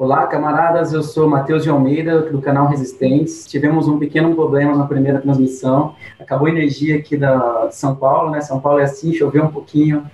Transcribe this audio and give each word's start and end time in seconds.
Olá, 0.00 0.26
camaradas, 0.26 0.94
eu 0.94 1.02
sou 1.02 1.28
Matheus 1.28 1.62
de 1.62 1.68
Almeida, 1.68 2.22
do 2.22 2.40
canal 2.40 2.66
Resistentes. 2.68 3.46
Tivemos 3.46 3.86
um 3.86 3.98
pequeno 3.98 4.34
problema 4.34 4.74
na 4.74 4.86
primeira 4.86 5.20
transmissão, 5.20 5.94
acabou 6.18 6.46
a 6.46 6.50
energia 6.50 6.96
aqui 6.96 7.18
da, 7.18 7.66
de 7.66 7.76
São 7.76 7.94
Paulo, 7.94 8.30
né? 8.30 8.40
São 8.40 8.58
Paulo 8.58 8.80
é 8.80 8.84
assim, 8.84 9.12
choveu 9.12 9.44
um 9.44 9.50
pouquinho, 9.50 10.06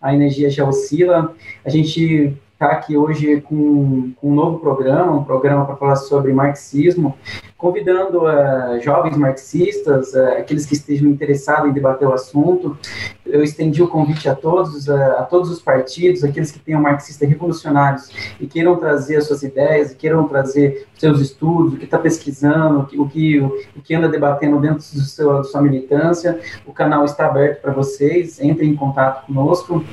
a 0.00 0.14
energia 0.14 0.48
já 0.48 0.66
oscila. 0.66 1.34
A 1.62 1.68
gente 1.68 2.34
está 2.54 2.68
aqui 2.68 2.96
hoje 2.96 3.40
com, 3.40 4.12
com, 4.16 4.30
um 4.30 4.34
novo 4.34 4.60
programa, 4.60 5.12
um 5.12 5.24
programa 5.24 5.66
para 5.66 5.76
falar 5.76 5.96
sobre 5.96 6.32
marxismo, 6.32 7.18
convidando 7.58 8.22
uh, 8.22 8.80
jovens 8.80 9.16
marxistas, 9.16 10.12
uh, 10.14 10.38
aqueles 10.38 10.64
que 10.64 10.74
estejam 10.74 11.10
interessados 11.10 11.68
em 11.68 11.72
debater 11.72 12.06
o 12.06 12.12
assunto. 12.12 12.78
Eu 13.26 13.42
estendi 13.42 13.82
o 13.82 13.88
convite 13.88 14.28
a 14.28 14.36
todos, 14.36 14.86
uh, 14.86 14.94
a 15.18 15.22
todos 15.22 15.50
os 15.50 15.60
partidos, 15.60 16.22
aqueles 16.22 16.52
que 16.52 16.60
tenham 16.60 16.80
marxistas 16.80 17.28
revolucionários 17.28 18.10
e 18.38 18.46
queiram 18.46 18.76
trazer 18.76 19.16
as 19.16 19.26
suas 19.26 19.42
ideias, 19.42 19.92
queiram 19.92 20.28
trazer 20.28 20.86
seus 20.96 21.20
estudos, 21.20 21.74
o 21.74 21.76
que 21.76 21.84
está 21.84 21.98
pesquisando, 21.98 22.80
o 22.80 22.86
que, 22.86 23.00
o 23.00 23.08
que, 23.08 23.40
o 23.40 23.82
que 23.82 23.94
anda 23.94 24.08
debatendo 24.08 24.60
dentro 24.60 24.78
do 24.78 25.00
seu, 25.00 25.38
da 25.38 25.44
sua 25.44 25.60
militância. 25.60 26.38
O 26.64 26.72
canal 26.72 27.04
está 27.04 27.26
aberto 27.26 27.60
para 27.60 27.72
vocês, 27.72 28.40
entrem 28.40 28.70
em 28.70 28.76
contato 28.76 29.26
conosco. 29.26 29.84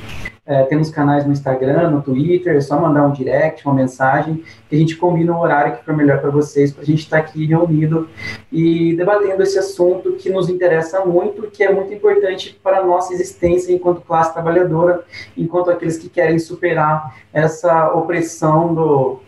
É, 0.43 0.63
temos 0.63 0.89
canais 0.89 1.23
no 1.23 1.31
Instagram, 1.31 1.91
no 1.91 2.01
Twitter, 2.01 2.55
é 2.55 2.61
só 2.61 2.79
mandar 2.79 3.05
um 3.05 3.11
direct, 3.11 3.63
uma 3.63 3.75
mensagem, 3.75 4.43
que 4.67 4.75
a 4.75 4.79
gente 4.79 4.97
combina 4.97 5.31
um 5.31 5.39
horário 5.39 5.77
que 5.77 5.85
for 5.85 5.95
melhor 5.95 6.19
para 6.19 6.31
vocês, 6.31 6.71
para 6.71 6.81
a 6.81 6.85
gente 6.85 7.03
estar 7.03 7.21
tá 7.21 7.23
aqui 7.23 7.45
reunido 7.45 8.09
e 8.51 8.95
debatendo 8.95 9.43
esse 9.43 9.59
assunto 9.59 10.13
que 10.13 10.31
nos 10.31 10.49
interessa 10.49 11.05
muito, 11.05 11.43
que 11.51 11.63
é 11.63 11.71
muito 11.71 11.93
importante 11.93 12.59
para 12.63 12.79
a 12.79 12.85
nossa 12.85 13.13
existência 13.13 13.71
enquanto 13.71 14.01
classe 14.01 14.33
trabalhadora, 14.33 15.03
enquanto 15.37 15.69
aqueles 15.69 15.97
que 15.97 16.09
querem 16.09 16.39
superar 16.39 17.15
essa 17.31 17.93
opressão 17.93 18.73
do, 18.73 19.19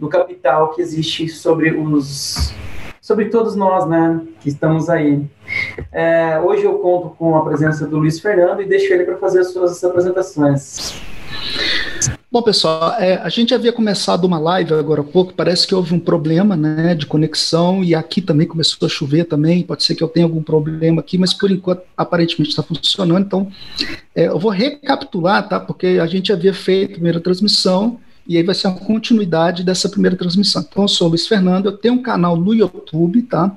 do 0.00 0.08
capital 0.08 0.74
que 0.74 0.82
existe 0.82 1.28
sobre 1.28 1.70
os 1.70 2.52
sobre 3.06 3.26
todos 3.26 3.54
nós, 3.54 3.88
né, 3.88 4.20
que 4.40 4.48
estamos 4.48 4.90
aí. 4.90 5.24
É, 5.92 6.40
hoje 6.40 6.64
eu 6.64 6.76
conto 6.80 7.10
com 7.10 7.36
a 7.36 7.44
presença 7.44 7.86
do 7.86 7.98
Luiz 7.98 8.18
Fernando 8.18 8.60
e 8.60 8.66
deixo 8.66 8.92
ele 8.92 9.04
para 9.04 9.16
fazer 9.16 9.42
as 9.42 9.52
suas 9.52 9.84
apresentações. 9.84 11.00
Bom, 12.28 12.42
pessoal, 12.42 12.94
é, 12.98 13.14
a 13.18 13.28
gente 13.28 13.54
havia 13.54 13.72
começado 13.72 14.24
uma 14.24 14.40
live 14.40 14.74
agora 14.74 15.02
há 15.02 15.04
pouco, 15.04 15.32
parece 15.34 15.68
que 15.68 15.74
houve 15.74 15.94
um 15.94 16.00
problema 16.00 16.56
né, 16.56 16.96
de 16.96 17.06
conexão 17.06 17.84
e 17.84 17.94
aqui 17.94 18.20
também 18.20 18.44
começou 18.44 18.84
a 18.84 18.88
chover 18.88 19.22
também, 19.26 19.62
pode 19.62 19.84
ser 19.84 19.94
que 19.94 20.02
eu 20.02 20.08
tenha 20.08 20.26
algum 20.26 20.42
problema 20.42 21.00
aqui, 21.00 21.16
mas 21.16 21.32
por 21.32 21.48
enquanto 21.48 21.82
aparentemente 21.96 22.50
está 22.50 22.62
funcionando, 22.64 23.24
então 23.24 23.48
é, 24.16 24.26
eu 24.26 24.38
vou 24.40 24.50
recapitular, 24.50 25.48
tá, 25.48 25.60
porque 25.60 26.00
a 26.02 26.06
gente 26.06 26.32
havia 26.32 26.52
feito 26.52 26.90
a 26.90 26.94
primeira 26.94 27.20
transmissão 27.20 28.00
e 28.28 28.36
aí 28.36 28.42
vai 28.42 28.54
ser 28.54 28.68
uma 28.68 28.78
continuidade 28.78 29.62
dessa 29.62 29.88
primeira 29.88 30.16
transmissão. 30.16 30.64
Então, 30.68 30.84
eu 30.84 30.88
sou 30.88 31.08
Luiz 31.08 31.26
Fernando, 31.26 31.66
eu 31.66 31.76
tenho 31.76 31.94
um 31.94 32.02
canal 32.02 32.36
no 32.36 32.54
YouTube, 32.54 33.22
tá? 33.22 33.56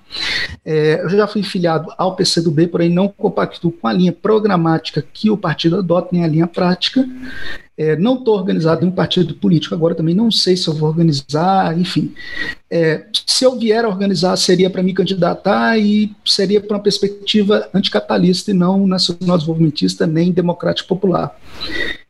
É, 0.63 1.01
eu 1.03 1.09
já 1.09 1.27
fui 1.27 1.43
filiado 1.43 1.91
ao 1.97 2.15
PCdoB, 2.15 2.67
porém 2.67 2.89
não 2.89 3.07
compactuo 3.07 3.71
com 3.71 3.87
a 3.87 3.93
linha 3.93 4.11
programática 4.11 5.03
que 5.13 5.29
o 5.29 5.37
partido 5.37 5.77
adota, 5.77 6.09
nem 6.11 6.23
a 6.23 6.27
linha 6.27 6.47
prática. 6.47 7.07
É, 7.79 7.95
não 7.95 8.15
estou 8.15 8.35
organizado 8.35 8.83
em 8.83 8.89
um 8.89 8.91
partido 8.91 9.33
político 9.35 9.73
agora, 9.73 9.95
também 9.95 10.13
não 10.13 10.29
sei 10.29 10.57
se 10.57 10.67
eu 10.67 10.73
vou 10.73 10.89
organizar, 10.89 11.79
enfim. 11.79 12.13
É, 12.69 13.05
se 13.25 13.45
eu 13.45 13.57
vier 13.57 13.85
a 13.85 13.87
organizar, 13.87 14.35
seria 14.35 14.69
para 14.69 14.83
me 14.83 14.93
candidatar 14.93 15.79
e 15.79 16.13
seria 16.25 16.59
para 16.59 16.75
uma 16.75 16.83
perspectiva 16.83 17.69
anticapitalista 17.73 18.51
e 18.51 18.53
não 18.53 18.85
nacional 18.85 19.37
desenvolvimentista 19.37 20.05
nem 20.05 20.29
democrático 20.29 20.89
popular. 20.89 21.39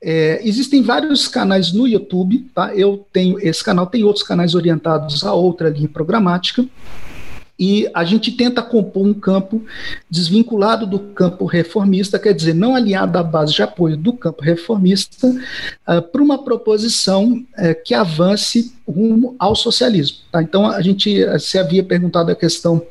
É, 0.01 0.41
existem 0.43 0.81
vários 0.81 1.27
canais 1.27 1.71
no 1.71 1.87
YouTube, 1.87 2.49
tá? 2.55 2.73
Eu 2.73 3.05
tenho 3.13 3.37
esse 3.39 3.63
canal, 3.63 3.85
tem 3.85 4.03
outros 4.03 4.23
canais 4.23 4.55
orientados 4.55 5.23
a 5.23 5.35
outra 5.35 5.69
linha 5.69 5.87
programática 5.87 6.65
e 7.59 7.89
a 7.93 8.05
gente 8.05 8.31
tenta 8.31 8.61
compor 8.61 9.05
um 9.05 9.13
campo 9.13 9.61
desvinculado 10.09 10.87
do 10.87 10.99
campo 10.99 11.45
reformista, 11.45 12.17
quer 12.17 12.33
dizer, 12.33 12.55
não 12.55 12.73
alinhado 12.73 13.17
à 13.17 13.23
base 13.23 13.53
de 13.53 13.61
apoio 13.61 13.97
do 13.97 14.13
campo 14.13 14.41
reformista, 14.41 15.27
uh, 15.27 16.01
para 16.01 16.21
uma 16.21 16.41
proposição 16.43 17.33
uh, 17.33 17.83
que 17.83 17.93
avance 17.93 18.73
rumo 18.87 19.35
ao 19.37 19.55
socialismo. 19.55 20.19
Tá? 20.31 20.41
Então, 20.41 20.67
a 20.67 20.81
gente 20.81 21.21
se 21.39 21.57
havia 21.57 21.83
perguntado 21.83 22.31
a 22.31 22.35
questão 22.35 22.81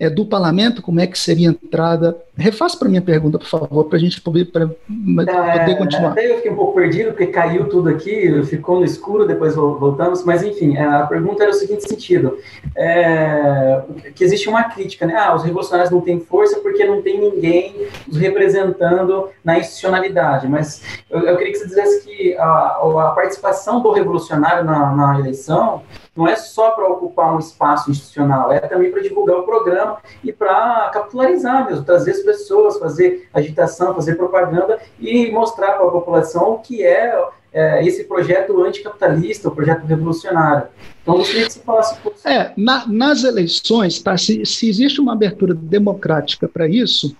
é, 0.00 0.08
do 0.08 0.24
parlamento, 0.24 0.80
como 0.80 0.98
é 0.98 1.06
que 1.06 1.18
seria 1.18 1.50
a 1.50 1.52
entrada? 1.52 2.16
Refaça 2.34 2.78
para 2.78 2.88
minha 2.88 3.02
pergunta, 3.02 3.38
por 3.38 3.46
favor, 3.46 3.84
para 3.84 3.98
a 3.98 4.00
gente 4.00 4.18
poder, 4.18 4.46
pra, 4.46 4.62
é, 4.64 5.58
poder 5.58 5.76
continuar. 5.76 6.12
Até 6.12 6.30
eu 6.30 6.36
fiquei 6.36 6.50
um 6.50 6.56
pouco 6.56 6.74
perdido, 6.74 7.10
porque 7.10 7.26
caiu 7.26 7.68
tudo 7.68 7.90
aqui, 7.90 8.42
ficou 8.44 8.78
no 8.78 8.84
escuro, 8.86 9.26
depois 9.26 9.54
voltamos, 9.54 10.24
mas 10.24 10.42
enfim, 10.42 10.74
a 10.78 11.06
pergunta 11.06 11.42
era 11.42 11.50
o 11.50 11.54
seguinte 11.54 11.86
sentido, 11.86 12.38
é, 12.74 13.82
que 14.14 14.24
existe 14.24 14.48
uma 14.48 14.64
crítica, 14.64 15.04
né? 15.04 15.14
Ah, 15.14 15.34
os 15.34 15.44
revolucionários 15.44 15.92
não 15.92 16.00
têm 16.00 16.18
força 16.18 16.60
porque 16.60 16.82
não 16.82 17.02
tem 17.02 17.20
ninguém 17.20 17.76
os 18.08 18.16
representando 18.16 19.28
na 19.44 19.58
institucionalidade, 19.58 20.48
mas 20.48 20.82
eu, 21.10 21.20
eu 21.20 21.36
queria 21.36 21.52
que 21.52 21.58
você 21.58 21.66
dissesse 21.66 22.06
que 22.06 22.34
a, 22.38 22.80
a 22.80 23.12
participação 23.14 23.82
do 23.82 23.92
revolucionário 23.92 24.64
na, 24.64 24.96
na 24.96 25.20
eleição 25.20 25.82
não 26.16 26.26
é 26.26 26.36
só 26.36 26.72
para 26.72 26.88
ocupar 26.88 27.34
um 27.34 27.38
espaço 27.38 27.90
institucional, 27.90 28.52
é 28.52 28.60
também 28.60 28.90
para 28.90 29.02
divulgar 29.02 29.38
o 29.38 29.44
programa 29.44 29.98
e 30.24 30.32
para 30.32 30.90
capitularizar 30.92 31.66
mesmo, 31.66 31.84
trazer 31.84 32.10
as 32.10 32.20
pessoas, 32.20 32.78
fazer 32.78 33.28
agitação, 33.32 33.94
fazer 33.94 34.16
propaganda 34.16 34.78
e 34.98 35.30
mostrar 35.30 35.74
para 35.74 35.86
a 35.86 35.90
população 35.90 36.54
o 36.54 36.58
que 36.58 36.84
é, 36.84 37.16
é 37.52 37.86
esse 37.86 38.04
projeto 38.04 38.60
anticapitalista, 38.62 39.48
o 39.48 39.54
projeto 39.54 39.84
revolucionário. 39.84 40.68
Então, 41.02 41.16
gostaria 41.16 41.46
que 41.46 41.52
você 41.52 41.60
falasse 41.60 41.94
um 41.94 42.02
pouco. 42.02 42.18
É, 42.24 42.52
na, 42.56 42.86
nas 42.86 43.24
eleições, 43.24 44.00
tá, 44.00 44.16
se, 44.18 44.44
se, 44.44 44.68
existe 44.68 45.00
uma 45.00 45.12
abertura 45.12 45.54
democrática 45.54 46.48
para 46.48 46.68
isso, 46.68 47.16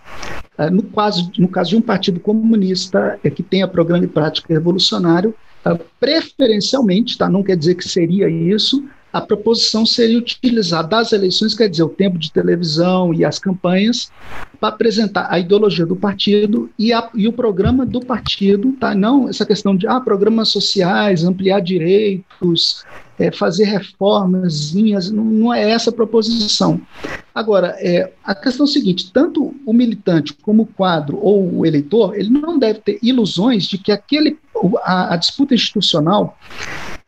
é, 0.59 0.69
no, 0.69 0.83
caso, 0.83 1.31
no 1.39 1.49
caso 1.49 1.71
de 1.71 1.77
um 1.77 1.81
partido 1.81 2.21
comunista 2.21 3.19
é, 3.25 3.31
que 3.31 3.43
tenha 3.43 3.67
programa 3.67 4.01
de 4.01 4.13
prática 4.13 4.53
revolucionário, 4.53 5.35
preferencialmente, 5.99 7.19
tá? 7.19 7.29
não 7.29 7.43
quer 7.43 7.57
dizer 7.57 7.75
que 7.75 7.89
seria 7.89 8.29
isso, 8.29 8.85
a 9.13 9.21
proposição 9.21 9.85
seria 9.85 10.19
utilizar 10.19 10.87
das 10.87 11.13
eleições, 11.13 11.55
quer 11.55 11.69
dizer, 11.69 11.83
o 11.83 11.89
tempo 11.89 12.17
de 12.17 12.33
televisão 12.33 13.13
e 13.13 13.25
as 13.25 13.39
campanhas, 13.39 14.11
para 14.61 14.69
apresentar 14.69 15.27
a 15.29 15.39
ideologia 15.39 15.85
do 15.85 15.97
partido 15.97 16.71
e, 16.79 16.93
a, 16.93 17.09
e, 17.15 17.27
o 17.27 17.33
programa 17.33 17.85
do 17.85 18.01
partido, 18.01 18.73
tá? 18.79 18.95
não 18.95 19.29
essa 19.29 19.45
questão 19.45 19.75
de 19.75 19.87
ah, 19.87 20.01
programas 20.01 20.51
sociais, 20.51 21.25
ampliar 21.25 21.61
direitos, 21.61 22.85
é, 23.21 23.31
fazer 23.31 23.65
reformas, 23.65 24.73
não, 25.13 25.25
não 25.25 25.55
é 25.55 25.71
essa 25.71 25.91
a 25.91 25.93
proposição. 25.93 26.81
Agora, 27.35 27.77
é, 27.79 28.13
a 28.25 28.35
questão 28.35 28.65
é 28.65 28.69
a 28.69 28.73
seguinte: 28.73 29.13
tanto 29.13 29.55
o 29.67 29.73
militante 29.73 30.33
como 30.33 30.63
o 30.63 30.67
quadro 30.67 31.19
ou 31.21 31.59
o 31.59 31.67
eleitor, 31.67 32.15
ele 32.17 32.31
não 32.31 32.59
deve 32.59 32.81
ter 32.81 32.99
ilusões 33.03 33.65
de 33.65 33.77
que 33.77 33.93
aquele, 33.93 34.39
a, 34.83 35.15
a 35.15 35.17
disputa 35.17 35.55
institucional 35.55 36.37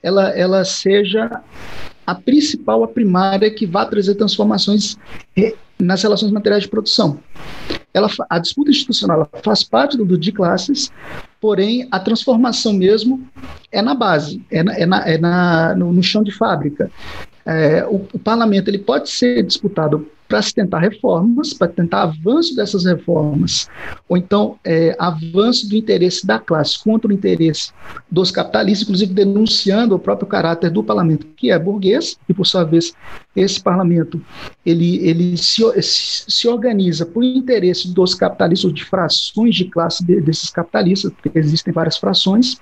ela, 0.02 0.30
ela 0.30 0.64
seja 0.64 1.42
a 2.06 2.14
principal, 2.14 2.82
a 2.82 2.88
primária, 2.88 3.50
que 3.50 3.66
vai 3.66 3.88
trazer 3.88 4.16
transformações 4.16 4.96
nas 5.78 6.02
relações 6.02 6.32
materiais 6.32 6.64
de 6.64 6.68
produção. 6.68 7.18
Ela, 7.94 8.08
a 8.28 8.38
disputa 8.38 8.70
institucional 8.70 9.28
faz 9.44 9.62
parte 9.62 9.96
do, 9.96 10.04
do 10.04 10.18
de 10.18 10.32
classes, 10.32 10.90
porém 11.40 11.86
a 11.90 12.00
transformação 12.00 12.72
mesmo 12.72 13.26
é 13.70 13.80
na 13.80 13.94
base, 13.94 14.44
é, 14.50 14.62
na, 14.62 14.74
é, 14.74 14.86
na, 14.86 15.08
é 15.08 15.18
na, 15.18 15.74
no, 15.76 15.92
no 15.92 16.02
chão 16.02 16.22
de 16.22 16.32
fábrica. 16.32 16.90
É, 17.44 17.84
o, 17.84 18.06
o, 18.12 18.18
parlamento 18.18 18.68
ele 18.68 18.78
pode 18.78 19.10
ser 19.10 19.42
disputado 19.42 20.06
para 20.28 20.40
se 20.40 20.54
tentar 20.54 20.78
reformas, 20.78 21.52
para 21.52 21.68
tentar 21.68 22.04
avanço 22.04 22.56
dessas 22.56 22.86
reformas, 22.86 23.68
ou 24.08 24.16
então 24.16 24.58
é, 24.64 24.96
avanço 24.98 25.68
do 25.68 25.76
interesse 25.76 26.26
da 26.26 26.38
classe 26.38 26.82
contra 26.82 27.10
o 27.10 27.12
interesse 27.12 27.70
dos 28.10 28.30
capitalistas, 28.30 28.84
inclusive 28.84 29.12
denunciando 29.12 29.94
o 29.94 29.98
próprio 29.98 30.26
caráter 30.26 30.70
do 30.70 30.82
parlamento, 30.82 31.26
que 31.36 31.50
é 31.50 31.58
burguês, 31.58 32.16
e 32.26 32.32
por 32.32 32.46
sua 32.46 32.64
vez 32.64 32.94
esse 33.36 33.60
parlamento 33.60 34.22
ele, 34.64 35.06
ele 35.06 35.36
se, 35.36 35.62
se 35.82 36.48
organiza 36.48 37.04
por 37.04 37.22
interesse 37.22 37.92
dos 37.92 38.14
capitalistas, 38.14 38.72
de 38.72 38.84
frações 38.84 39.54
de 39.54 39.66
classe 39.66 40.02
de, 40.02 40.18
desses 40.20 40.48
capitalistas, 40.48 41.12
porque 41.12 41.38
existem 41.38 41.74
várias 41.74 41.98
frações, 41.98 42.56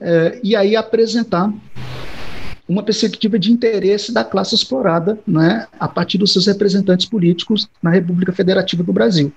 é, 0.00 0.40
e 0.42 0.56
aí 0.56 0.74
apresentar 0.74 1.52
uma 2.72 2.82
perspectiva 2.82 3.38
de 3.38 3.52
interesse 3.52 4.12
da 4.12 4.24
classe 4.24 4.54
explorada 4.54 5.18
né, 5.26 5.66
a 5.78 5.86
partir 5.86 6.16
dos 6.16 6.32
seus 6.32 6.46
representantes 6.46 7.06
políticos 7.06 7.68
na 7.82 7.90
República 7.90 8.32
Federativa 8.32 8.82
do 8.82 8.92
Brasil. 8.92 9.32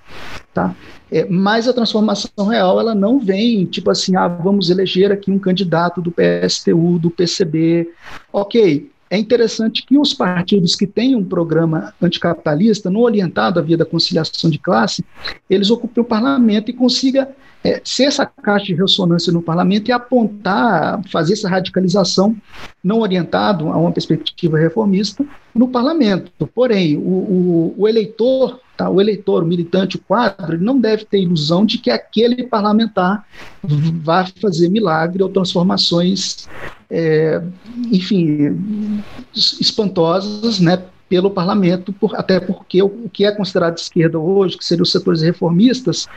Tá? 0.54 0.74
É, 1.10 1.26
mas 1.28 1.68
a 1.68 1.72
transformação 1.72 2.46
real 2.46 2.80
ela 2.80 2.94
não 2.94 3.20
vem 3.20 3.66
tipo 3.66 3.90
assim, 3.90 4.16
ah, 4.16 4.26
vamos 4.26 4.70
eleger 4.70 5.12
aqui 5.12 5.30
um 5.30 5.38
candidato 5.38 6.00
do 6.00 6.10
PSTU, 6.10 6.98
do 6.98 7.10
PCB. 7.10 7.88
Ok, 8.32 8.90
é 9.08 9.18
interessante 9.18 9.84
que 9.84 9.98
os 9.98 10.12
partidos 10.12 10.74
que 10.74 10.86
têm 10.86 11.14
um 11.14 11.24
programa 11.24 11.94
anticapitalista, 12.02 12.90
não 12.90 13.02
orientado 13.02 13.60
à 13.60 13.62
via 13.62 13.76
da 13.76 13.84
conciliação 13.84 14.50
de 14.50 14.58
classe, 14.58 15.04
eles 15.48 15.70
ocupem 15.70 16.02
o 16.02 16.06
parlamento 16.06 16.70
e 16.70 16.74
consiga 16.74 17.28
é, 17.66 17.80
ser 17.84 18.04
essa 18.04 18.24
caixa 18.24 18.66
de 18.66 18.74
ressonância 18.74 19.32
no 19.32 19.42
parlamento 19.42 19.88
e 19.88 19.92
apontar, 19.92 21.02
fazer 21.10 21.32
essa 21.32 21.48
radicalização 21.48 22.36
não 22.82 23.00
orientado 23.00 23.68
a 23.68 23.76
uma 23.76 23.90
perspectiva 23.90 24.56
reformista 24.56 25.24
no 25.54 25.68
parlamento. 25.68 26.46
Porém, 26.54 26.96
o, 26.96 27.00
o, 27.00 27.74
o 27.76 27.88
eleitor 27.88 28.60
Tá? 28.76 28.90
O 28.90 29.00
eleitor, 29.00 29.42
o 29.42 29.46
militante, 29.46 29.96
o 29.96 30.00
quadro, 30.00 30.60
não 30.60 30.78
deve 30.78 31.06
ter 31.06 31.22
ilusão 31.22 31.64
de 31.64 31.78
que 31.78 31.90
aquele 31.90 32.42
parlamentar 32.42 33.24
vai 33.62 34.26
fazer 34.38 34.68
milagre 34.68 35.22
ou 35.22 35.30
transformações, 35.30 36.46
é, 36.90 37.42
enfim, 37.90 39.02
espantosas, 39.34 40.60
né, 40.60 40.82
pelo 41.08 41.30
parlamento, 41.30 41.92
por, 41.92 42.16
até 42.16 42.40
porque 42.40 42.82
o, 42.82 43.08
que 43.12 43.24
é 43.24 43.32
considerado 43.32 43.78
esquerda 43.78 44.18
hoje, 44.18 44.58
que 44.58 44.64
seriam 44.64 44.82
os 44.82 44.90
setores 44.90 45.22
reformistas, 45.22 46.08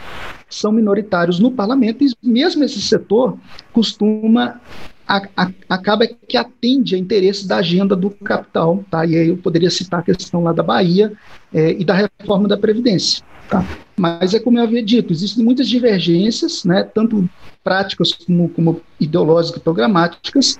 são 0.49 0.71
minoritários 0.71 1.39
no 1.39 1.51
parlamento, 1.51 2.03
e 2.03 2.11
mesmo 2.23 2.63
esse 2.63 2.81
setor 2.81 3.37
costuma 3.71 4.59
a, 5.07 5.21
a, 5.35 5.51
acaba 5.67 6.07
que 6.07 6.37
atende 6.37 6.95
a 6.95 6.97
interesses 6.97 7.45
da 7.45 7.57
agenda 7.57 7.95
do 7.95 8.09
capital, 8.09 8.83
tá? 8.89 9.05
E 9.05 9.15
aí 9.15 9.29
eu 9.29 9.37
poderia 9.37 9.69
citar 9.69 10.01
a 10.01 10.03
questão 10.03 10.43
lá 10.43 10.53
da 10.53 10.63
Bahia 10.63 11.13
é, 11.53 11.71
e 11.71 11.83
da 11.83 11.93
reforma 11.93 12.47
da 12.47 12.57
Previdência, 12.57 13.23
tá? 13.49 13.65
Mas 13.97 14.33
é 14.33 14.39
como 14.39 14.57
eu 14.57 14.63
havia 14.63 14.83
dito, 14.83 15.11
existem 15.11 15.43
muitas 15.43 15.67
divergências, 15.67 16.63
né? 16.63 16.83
Tanto 16.83 17.29
práticas 17.63 18.13
como, 18.13 18.49
como 18.49 18.81
ideológicas 18.99 19.59
e 19.59 19.63
programáticas, 19.63 20.59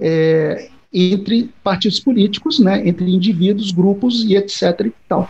é, 0.00 0.68
entre 0.92 1.50
partidos 1.62 2.00
políticos, 2.00 2.58
né? 2.58 2.86
Entre 2.86 3.10
indivíduos, 3.10 3.70
grupos 3.70 4.24
e 4.24 4.36
etc. 4.36 4.86
e 4.86 4.92
tal. 5.08 5.28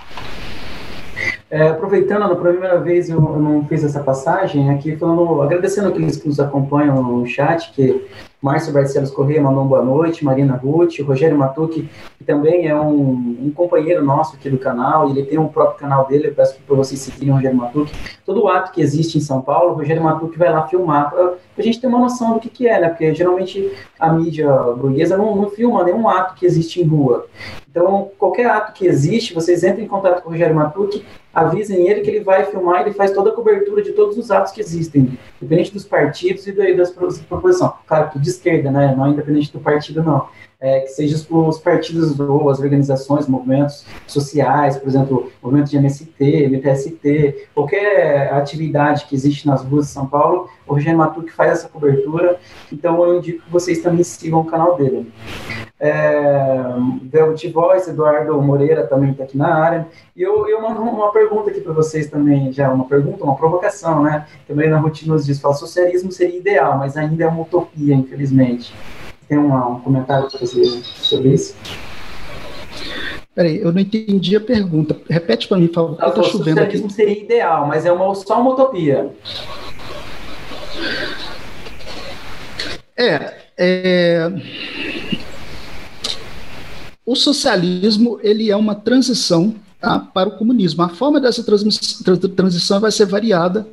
É, 1.50 1.68
aproveitando, 1.68 2.28
na 2.28 2.36
primeira 2.36 2.78
vez 2.78 3.08
eu, 3.08 3.20
não 3.20 3.66
fiz 3.66 3.82
essa 3.82 4.00
passagem 4.00 4.70
aqui, 4.70 4.96
falando, 4.96 5.40
agradecendo 5.42 5.88
aqueles 5.88 6.16
que 6.16 6.28
nos 6.28 6.38
acompanham 6.38 7.02
no 7.02 7.26
chat, 7.26 7.72
que 7.72 8.06
Márcio 8.40 8.72
Barcelos 8.72 9.10
Corrêa 9.10 9.42
mandou 9.42 9.62
uma 9.62 9.68
boa 9.68 9.82
noite, 9.82 10.24
Marina 10.24 10.54
Ruth, 10.54 11.00
Rogério 11.00 11.36
Matucci, 11.36 11.88
que 12.16 12.24
também 12.24 12.68
é 12.68 12.74
um, 12.74 13.10
um, 13.10 13.52
companheiro 13.52 14.04
nosso 14.04 14.36
aqui 14.36 14.48
do 14.48 14.58
canal, 14.58 15.10
ele 15.10 15.24
tem 15.24 15.38
um 15.38 15.48
próprio 15.48 15.78
canal 15.78 16.06
dele, 16.06 16.28
eu 16.28 16.34
peço 16.34 16.56
para 16.64 16.76
vocês 16.76 17.00
seguirem 17.00 17.30
o 17.30 17.34
Rogério 17.34 17.56
Matucci. 17.56 17.92
Todo 18.24 18.46
ato 18.46 18.70
que 18.70 18.80
existe 18.80 19.18
em 19.18 19.20
São 19.20 19.40
Paulo, 19.40 19.72
o 19.72 19.74
Rogério 19.74 20.04
Matucci 20.04 20.38
vai 20.38 20.52
lá 20.52 20.68
filmar, 20.68 21.10
para 21.10 21.34
a 21.58 21.62
gente 21.62 21.80
ter 21.80 21.88
uma 21.88 21.98
noção 21.98 22.34
do 22.34 22.40
que, 22.40 22.48
que 22.48 22.68
é, 22.68 22.80
né? 22.80 22.88
Porque 22.88 23.12
geralmente 23.12 23.72
a 23.98 24.12
mídia 24.12 24.48
burguesa 24.48 25.16
não, 25.16 25.34
não 25.34 25.50
filma 25.50 25.82
nenhum 25.82 26.08
ato 26.08 26.34
que 26.36 26.46
existe 26.46 26.80
em 26.80 26.84
rua. 26.84 27.26
Então, 27.68 28.10
qualquer 28.18 28.46
ato 28.46 28.72
que 28.72 28.86
existe, 28.86 29.34
vocês 29.34 29.62
entrem 29.64 29.84
em 29.84 29.88
contato 29.88 30.22
com 30.22 30.28
o 30.28 30.32
Rogério 30.32 30.54
Matucci, 30.54 31.04
avisem 31.32 31.88
ele 31.88 32.00
que 32.00 32.10
ele 32.10 32.20
vai 32.20 32.44
filmar, 32.44 32.82
ele 32.82 32.92
faz 32.92 33.12
toda 33.12 33.30
a 33.30 33.32
cobertura 33.32 33.82
de 33.82 33.92
todos 33.92 34.16
os 34.16 34.30
atos 34.30 34.52
que 34.52 34.60
existem, 34.60 35.18
independente 35.40 35.72
dos 35.72 35.84
partidos 35.84 36.46
e 36.46 36.74
das 36.74 36.90
proposições. 36.90 37.72
Claro, 37.86 38.10
tudo 38.12 38.27
de 38.28 38.36
esquerda, 38.36 38.70
né? 38.70 38.94
Não 38.96 39.06
é 39.06 39.10
independente 39.10 39.52
do 39.52 39.58
partido, 39.58 40.02
não. 40.02 40.28
É, 40.60 40.80
que 40.80 40.88
seja 40.88 41.16
os 41.30 41.58
partidos 41.58 42.18
ou 42.18 42.50
as 42.50 42.58
organizações, 42.58 43.28
movimentos 43.28 43.84
sociais, 44.08 44.76
por 44.76 44.88
exemplo, 44.88 45.30
movimento 45.40 45.70
de 45.70 45.76
MST, 45.76 46.48
MTST, 46.48 47.48
qualquer 47.54 48.32
atividade 48.32 49.06
que 49.06 49.14
existe 49.14 49.46
nas 49.46 49.64
ruas 49.64 49.86
de 49.86 49.92
São 49.92 50.06
Paulo, 50.06 50.48
o 50.66 50.74
Rogério 50.74 50.98
Matuque 50.98 51.30
faz 51.30 51.52
essa 51.52 51.68
cobertura, 51.68 52.40
então 52.72 53.04
eu 53.04 53.18
indico 53.18 53.44
que 53.44 53.52
vocês 53.52 53.78
também 53.78 54.02
sigam 54.02 54.40
o 54.40 54.46
canal 54.46 54.76
dele. 54.76 55.12
É, 55.80 56.74
Velvet 57.04 57.52
Voice, 57.52 57.90
Eduardo 57.90 58.40
Moreira 58.42 58.86
também 58.86 59.12
está 59.12 59.24
aqui 59.24 59.38
na 59.38 59.54
área, 59.54 59.86
e 60.16 60.22
eu, 60.22 60.48
eu 60.48 60.60
mando 60.60 60.80
uma 60.80 61.12
pergunta 61.12 61.50
aqui 61.50 61.60
para 61.60 61.72
vocês 61.72 62.08
também, 62.08 62.52
já 62.52 62.68
uma 62.68 62.84
pergunta, 62.84 63.22
uma 63.22 63.36
provocação, 63.36 64.02
né? 64.02 64.26
Também 64.46 64.68
na 64.68 64.78
rotina 64.78 65.14
nos 65.14 65.24
diz, 65.24 65.40
fala, 65.40 65.54
socialismo 65.54 66.10
seria 66.10 66.36
ideal, 66.36 66.76
mas 66.78 66.96
ainda 66.96 67.22
é 67.22 67.28
uma 67.28 67.42
utopia, 67.42 67.94
infelizmente 67.94 68.74
tem 69.28 69.36
uma, 69.36 69.68
um 69.68 69.80
comentário 69.80 70.28
para 70.28 70.38
fazer 70.38 70.64
sobre 70.64 71.34
isso? 71.34 71.54
Peraí, 73.34 73.60
eu 73.60 73.70
não 73.70 73.80
entendi 73.80 74.34
a 74.34 74.40
pergunta. 74.40 74.96
Repete 75.08 75.46
para 75.46 75.58
mim, 75.58 75.68
por 75.68 75.74
favor, 75.74 75.92
está 75.92 76.22
chovendo 76.22 76.60
aqui. 76.60 76.76
O 76.76 76.82
socialismo 76.82 76.90
seria 76.90 77.22
ideal, 77.22 77.66
mas 77.66 77.84
é 77.84 77.92
uma, 77.92 78.12
só 78.14 78.40
uma 78.40 78.52
utopia. 78.52 79.10
É, 82.96 83.34
é, 83.56 84.32
o 87.08 87.16
socialismo 87.16 88.20
ele 88.22 88.50
é 88.50 88.56
uma 88.56 88.74
transição 88.74 89.54
tá, 89.80 89.98
para 89.98 90.28
o 90.28 90.36
comunismo. 90.36 90.82
A 90.82 90.90
forma 90.90 91.18
dessa 91.18 91.42
transição 91.42 92.80
vai 92.80 92.92
ser 92.92 93.06
variada 93.06 93.66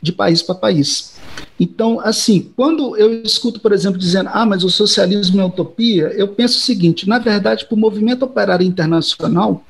de 0.00 0.12
país 0.12 0.40
para 0.40 0.54
país. 0.54 1.18
Então, 1.60 2.00
assim, 2.00 2.50
quando 2.56 2.96
eu 2.96 3.20
escuto, 3.22 3.60
por 3.60 3.70
exemplo, 3.72 3.98
dizendo, 3.98 4.30
ah, 4.32 4.46
mas 4.46 4.64
o 4.64 4.70
socialismo 4.70 5.42
é 5.42 5.44
utopia, 5.44 6.06
eu 6.16 6.28
penso 6.28 6.56
o 6.56 6.62
seguinte: 6.62 7.06
na 7.06 7.18
verdade, 7.18 7.66
para 7.66 7.74
o 7.74 7.78
movimento 7.78 8.24
operário 8.24 8.66
internacional, 8.66 9.62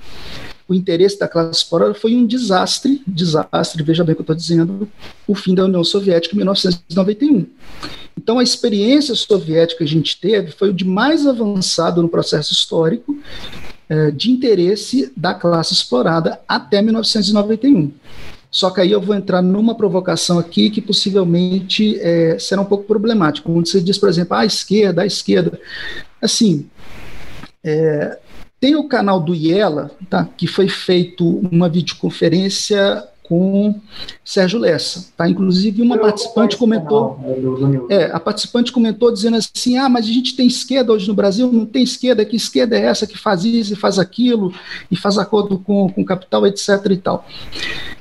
o 0.68 0.74
interesse 0.74 1.18
da 1.18 1.26
classe 1.26 1.64
operária 1.66 1.94
foi 1.94 2.14
um 2.14 2.26
desastre, 2.26 3.02
desastre, 3.06 3.82
veja 3.82 4.04
bem 4.04 4.12
o 4.12 4.16
que 4.16 4.20
eu 4.20 4.24
estou 4.24 4.36
dizendo, 4.36 4.88
o 5.26 5.34
fim 5.34 5.54
da 5.54 5.64
União 5.64 5.82
Soviética 5.82 6.34
em 6.34 6.38
1991. 6.38 7.46
Então, 8.16 8.38
a 8.38 8.42
experiência 8.42 9.14
soviética 9.14 9.78
que 9.78 9.84
a 9.84 9.88
gente 9.88 10.20
teve 10.20 10.50
foi 10.50 10.70
o 10.70 10.74
de 10.74 10.84
mais 10.84 11.26
avançado 11.26 12.02
no 12.02 12.08
processo 12.08 12.52
histórico 12.52 13.16
eh, 13.88 14.10
de 14.10 14.30
interesse 14.30 15.10
da 15.16 15.32
classe 15.32 15.72
explorada 15.72 16.38
até 16.46 16.82
1991. 16.82 17.90
Só 18.50 18.70
que 18.70 18.80
aí 18.80 18.90
eu 18.90 19.00
vou 19.00 19.14
entrar 19.14 19.40
numa 19.40 19.74
provocação 19.74 20.38
aqui 20.38 20.68
que 20.68 20.80
possivelmente 20.80 21.98
é, 22.00 22.38
será 22.38 22.60
um 22.60 22.64
pouco 22.64 22.84
problemático. 22.84 23.52
Quando 23.52 23.68
você 23.68 23.80
diz, 23.80 23.98
por 23.98 24.08
exemplo, 24.08 24.34
a 24.34 24.44
esquerda, 24.44 25.02
a 25.02 25.06
esquerda. 25.06 25.60
Assim, 26.20 26.66
é, 27.62 28.18
tem 28.60 28.76
o 28.76 28.88
canal 28.88 29.20
do 29.20 29.34
Iela, 29.34 29.90
tá, 30.10 30.24
que 30.24 30.46
foi 30.46 30.68
feito 30.68 31.24
uma 31.50 31.68
videoconferência 31.68 33.04
com 33.28 33.78
Sérgio 34.24 34.58
Lessa, 34.58 35.12
tá? 35.14 35.28
Inclusive 35.28 35.82
uma 35.82 35.96
eu 35.96 36.00
participante 36.00 36.56
comentou, 36.56 37.20
é, 37.90 38.06
a 38.06 38.18
participante 38.18 38.72
comentou 38.72 39.12
dizendo 39.12 39.36
assim, 39.36 39.76
ah, 39.76 39.88
mas 39.88 40.06
a 40.06 40.08
gente 40.08 40.34
tem 40.34 40.46
esquerda 40.46 40.94
hoje 40.94 41.06
no 41.06 41.14
Brasil, 41.14 41.52
não 41.52 41.66
tem 41.66 41.82
esquerda, 41.82 42.24
que 42.24 42.36
esquerda 42.36 42.76
é 42.78 42.86
essa 42.86 43.06
que 43.06 43.18
faz 43.18 43.44
isso 43.44 43.74
e 43.74 43.76
faz 43.76 43.98
aquilo 43.98 44.52
e 44.90 44.96
faz 44.96 45.18
acordo 45.18 45.58
com, 45.58 45.90
com 45.90 46.04
capital, 46.04 46.46
etc. 46.46 46.68
e 46.90 46.96
tal. 46.96 47.26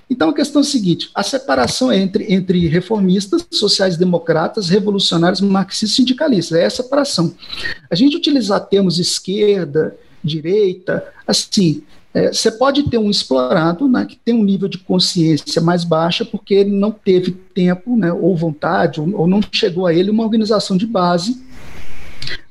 Então 0.09 0.30
a 0.30 0.33
questão 0.33 0.62
é 0.62 0.63
a 0.63 0.68
seguinte: 0.68 1.09
a 1.13 1.21
separação 1.21 1.92
entre, 1.92 2.33
entre 2.33 2.65
reformistas, 2.68 3.45
sociais-democratas, 3.51 4.69
revolucionários, 4.69 5.42
marxistas 5.42 5.90
e 5.90 5.95
sindicalistas. 5.95 6.57
É 6.57 6.64
essa 6.64 6.83
separação. 6.83 7.35
A 7.92 7.95
gente 7.95 8.16
utilizar 8.16 8.61
termos 8.61 8.97
esquerda, 8.97 9.97
direita, 10.28 11.04
assim, 11.26 11.81
é, 12.14 12.34
você 12.34 12.52
pode 12.52 12.90
ter 12.90 12.98
um 12.98 13.12
explorado 13.12 13.88
né, 13.88 14.06
que 14.06 14.16
tem 14.16 14.34
um 14.34 14.44
nível 14.44 14.68
de 14.68 14.80
consciência 14.80 15.62
mais 15.62 15.84
baixa 15.84 16.26
porque 16.26 16.54
ele 16.54 16.72
não 16.72 16.92
teve 16.92 17.31
tempo 17.31 17.96
né, 17.96 18.12
ou 18.12 18.36
vontade, 18.36 19.00
ou, 19.00 19.22
ou 19.22 19.28
não 19.28 19.40
chegou 19.52 19.86
a 19.86 19.94
ele 19.94 20.10
uma 20.10 20.24
organização 20.24 20.76
de 20.76 20.88
base 20.88 21.42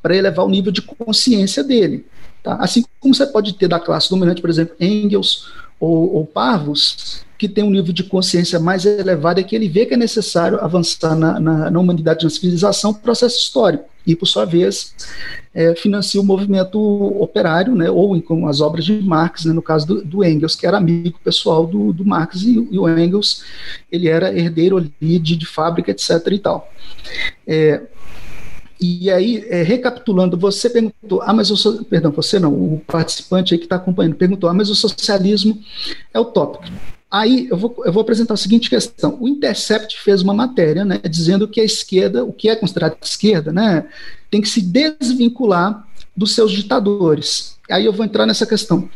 para 0.01 0.17
elevar 0.17 0.45
o 0.45 0.49
nível 0.49 0.71
de 0.71 0.83
consciência 0.83 1.65
dele. 1.65 2.07
Tá? 2.43 2.55
Assim 2.61 2.85
como 3.01 3.15
você 3.15 3.27
pode 3.27 3.55
ter 3.55 3.67
da 3.67 3.81
classe 3.81 4.09
dominante, 4.09 4.41
por 4.41 4.51
exemplo, 4.51 4.77
Engels 4.79 5.49
ou, 5.81 6.15
ou 6.15 6.27
que 7.39 7.49
tem 7.49 7.65
um 7.65 7.71
nível 7.71 7.93
de 7.93 8.05
consciência 8.05 8.59
mais 8.59 8.85
elevado, 8.85 9.41
é 9.41 9.43
que 9.43 9.55
ele 9.55 9.69
vê 9.69 9.87
que 9.87 9.95
é 9.95 9.97
necessário 9.97 10.59
avançar 10.61 11.15
na, 11.15 11.39
na, 11.39 11.71
na 11.71 11.81
humanidade, 11.81 12.25
na 12.25 12.31
civilização, 12.31 12.95
processo 12.95 13.39
histórico, 13.39 13.85
e, 14.07 14.15
por 14.15 14.27
sua 14.27 14.45
vez, 14.45 14.95
é, 15.53 15.75
financia 15.75 16.21
o 16.21 16.25
movimento 16.25 16.79
operário, 17.21 17.75
né, 17.75 17.91
ou 17.91 18.21
com 18.23 18.47
as 18.47 18.61
obras 18.61 18.85
de 18.85 19.03
Marx, 19.03 19.45
né, 19.45 19.53
no 19.53 19.63
caso 19.63 19.87
do, 19.87 20.05
do, 20.05 20.25
Engels, 20.25 20.55
que 20.55 20.67
era 20.67 20.79
amigo 20.79 21.19
pessoal 21.23 21.67
do, 21.67 21.93
do 21.93 22.05
Marx, 22.05 22.43
e, 22.43 22.69
e, 22.71 22.79
o 22.79 22.89
Engels 22.89 23.43
ele 23.91 24.09
era 24.09 24.33
herdeiro 24.33 24.77
ali 24.77 25.19
de, 25.19 25.37
de 25.37 25.47
fábrica, 25.47 25.91
etc. 25.91 26.11
e 26.31 26.39
tal. 26.39 26.71
É, 27.47 27.83
e 28.81 29.11
aí, 29.11 29.45
é, 29.49 29.63
recapitulando, 29.63 30.37
você 30.37 30.69
perguntou, 30.69 31.23
ah, 31.23 31.33
mas 31.33 31.51
o 31.51 31.57
so... 31.57 31.85
perdão, 31.85 32.13
você 32.13 32.39
não, 32.39 32.53
o 32.53 32.83
participante 32.87 33.55
aí 33.55 33.59
que 33.59 33.65
está 33.65 33.77
acompanhando 33.77 34.15
perguntou, 34.15 34.49
ah, 34.51 34.55
mas 34.55 34.69
o 34.69 34.75
socialismo 34.75 35.59
é 36.13 36.21
utópico. 36.21 36.65
Aí 37.11 37.47
eu 37.51 37.57
vou, 37.57 37.75
eu 37.85 37.93
vou 37.93 38.01
apresentar 38.01 38.35
a 38.35 38.37
seguinte 38.37 38.69
questão. 38.69 39.17
O 39.21 39.29
Intercept 39.29 40.01
fez 40.01 40.23
uma 40.23 40.35
matéria 40.35 40.85
né, 40.85 40.99
dizendo 41.09 41.47
que 41.47 41.61
a 41.61 41.65
esquerda, 41.65 42.25
o 42.25 42.33
que 42.33 42.49
é 42.49 42.57
considerado 42.57 42.97
esquerda, 43.01 43.53
né, 43.53 43.87
tem 44.31 44.41
que 44.41 44.49
se 44.49 44.61
desvincular 44.61 45.87
dos 46.17 46.35
seus 46.35 46.51
ditadores. 46.51 47.57
Aí 47.71 47.85
eu 47.85 47.93
vou 47.93 48.05
entrar 48.05 48.27
nessa 48.27 48.47
questão. 48.47 48.89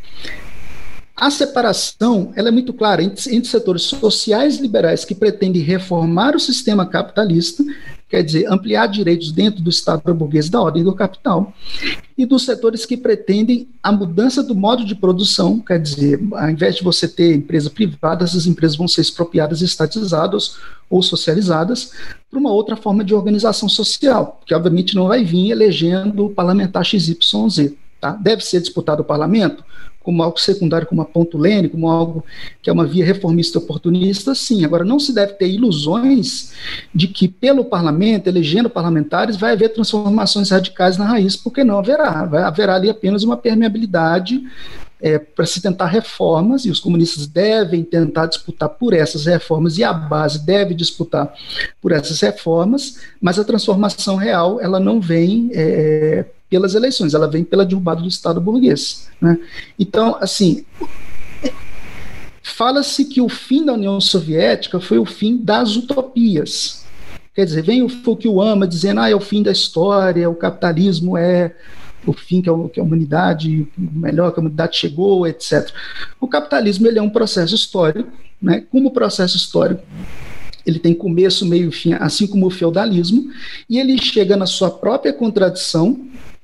A 1.15 1.31
separação 1.31 2.33
ela 2.35 2.49
é 2.49 2.51
muito 2.51 2.73
clara 2.73 3.03
entre, 3.03 3.35
entre 3.35 3.49
setores 3.49 3.83
sociais 3.83 4.57
liberais 4.57 5.05
que 5.05 5.15
pretendem 5.15 5.63
reformar 5.63 6.35
o 6.35 6.41
sistema 6.41 6.87
capitalista 6.87 7.63
quer 8.11 8.25
dizer, 8.25 8.53
ampliar 8.53 8.89
direitos 8.89 9.31
dentro 9.31 9.63
do 9.63 9.71
Estado 9.71 10.13
burguês 10.13 10.51
da 10.51 10.61
ordem 10.61 10.83
do 10.83 10.93
capital, 10.93 11.55
e 12.19 12.27
dos 12.27 12.45
setores 12.45 12.85
que 12.85 12.97
pretendem 12.97 13.69
a 13.83 13.93
mudança 13.93 14.43
do 14.43 14.55
modo 14.55 14.85
de 14.85 14.95
produção, 14.95 15.61
quer 15.61 15.81
dizer, 15.81 16.21
ao 16.33 16.51
invés 16.51 16.75
de 16.75 16.83
você 16.83 17.07
ter 17.07 17.35
empresa 17.35 17.71
privada, 17.71 18.25
essas 18.25 18.47
empresas 18.47 18.77
vão 18.77 18.89
ser 18.89 19.03
expropriadas, 19.03 19.63
estatizadas 19.63 20.57
ou 20.91 21.03
socializadas 21.03 21.93
para 22.29 22.39
uma 22.39 22.53
outra 22.53 22.77
forma 22.77 23.05
de 23.05 23.15
organização 23.15 23.69
social, 23.69 24.41
que 24.45 24.55
obviamente 24.55 24.95
não 24.95 25.07
vai 25.07 25.25
vir 25.25 25.53
elegendo 25.53 26.27
o 26.27 26.31
parlamentar 26.31 26.85
XYZ. 26.85 27.73
Tá? 28.01 28.13
Deve 28.13 28.45
ser 28.45 28.61
disputado 28.61 29.03
o 29.03 29.05
parlamento? 29.05 29.63
Como 30.11 30.25
algo 30.25 30.41
secundário, 30.41 30.89
como 30.89 31.01
a 31.01 31.05
ponto 31.05 31.39
lene, 31.39 31.69
como 31.69 31.89
algo 31.89 32.25
que 32.61 32.69
é 32.69 32.73
uma 32.73 32.85
via 32.85 33.05
reformista 33.05 33.61
oportunista, 33.61 34.35
sim. 34.35 34.65
Agora, 34.65 34.85
não 34.85 34.99
se 34.99 35.15
deve 35.15 35.35
ter 35.35 35.49
ilusões 35.49 36.53
de 36.93 37.07
que, 37.07 37.29
pelo 37.29 37.65
parlamento, 37.65 38.27
elegendo 38.27 38.69
parlamentares, 38.69 39.37
vai 39.37 39.53
haver 39.53 39.69
transformações 39.69 40.51
radicais 40.51 40.97
na 40.97 41.05
raiz, 41.05 41.37
porque 41.37 41.63
não 41.63 41.79
haverá. 41.79 42.25
Vai, 42.25 42.43
haverá 42.43 42.75
ali 42.75 42.91
apenas 42.91 43.23
uma 43.23 43.37
permeabilidade 43.37 44.43
é, 45.01 45.17
para 45.17 45.47
se 45.47 45.63
tentar 45.63 45.87
reformas, 45.87 46.65
e 46.65 46.71
os 46.71 46.81
comunistas 46.81 47.29
devem 47.29 47.85
tentar 47.85 48.27
disputar 48.27 48.69
por 48.69 48.93
essas 48.93 49.27
reformas, 49.27 49.79
e 49.79 49.85
a 49.85 49.93
base 49.93 50.45
deve 50.45 50.75
disputar 50.75 51.33
por 51.81 51.93
essas 51.93 52.21
reformas, 52.21 52.97
mas 53.21 53.39
a 53.39 53.45
transformação 53.45 54.17
real, 54.17 54.61
ela 54.61 54.81
não 54.81 55.01
vem 55.01 55.51
é, 55.55 56.25
pelas 56.51 56.75
eleições, 56.75 57.15
ela 57.15 57.31
vem 57.31 57.45
pela 57.45 57.65
derrubada 57.65 58.03
do 58.03 58.09
Estado 58.09 58.41
burguês. 58.41 59.09
Né? 59.21 59.39
Então, 59.79 60.17
assim, 60.21 60.65
fala-se 62.43 63.05
que 63.05 63.21
o 63.21 63.29
fim 63.29 63.65
da 63.65 63.73
União 63.73 64.01
Soviética 64.01 64.81
foi 64.81 64.99
o 64.99 65.07
fim 65.07 65.37
das 65.37 65.77
utopias. 65.77 66.85
Quer 67.33 67.45
dizer, 67.45 67.63
vem 67.63 67.83
o 67.83 67.89
Fukuyama 67.89 68.67
dizendo, 68.67 69.01
ah, 69.01 69.09
é 69.09 69.15
o 69.15 69.21
fim 69.21 69.43
da 69.43 69.53
história, 69.53 70.29
o 70.29 70.35
capitalismo 70.35 71.17
é 71.17 71.55
o 72.05 72.13
fim 72.13 72.43
que 72.43 72.49
a, 72.49 72.53
humanidade, 72.83 73.69
melhor 73.77 74.33
que 74.33 74.41
a 74.41 74.43
humanidade 74.43 74.77
chegou, 74.77 75.27
etc. 75.27 75.71
O 76.21 76.27
capitalismo 76.27 76.87
ele 76.89 76.99
é 76.99 77.03
um 77.03 77.11
processo 77.11 77.55
histórico, 77.55 78.11
né? 78.41 78.65
Como 78.71 78.91
processo 78.91 79.37
histórico, 79.37 79.83
ele 80.67 80.79
tem 80.79 80.95
começo, 80.95 81.47
meio 81.47 81.69
e 81.69 81.73
fim, 81.73 81.93
assim 81.95 82.27
como 82.27 82.47
o 82.47 82.51
feudalismo, 82.51 83.31
e 83.69 83.79
ele 83.79 83.99
chega 83.99 84.37
na 84.37 84.47
sua 84.47 84.71
própria 84.71 85.13
contradição, 85.13 86.01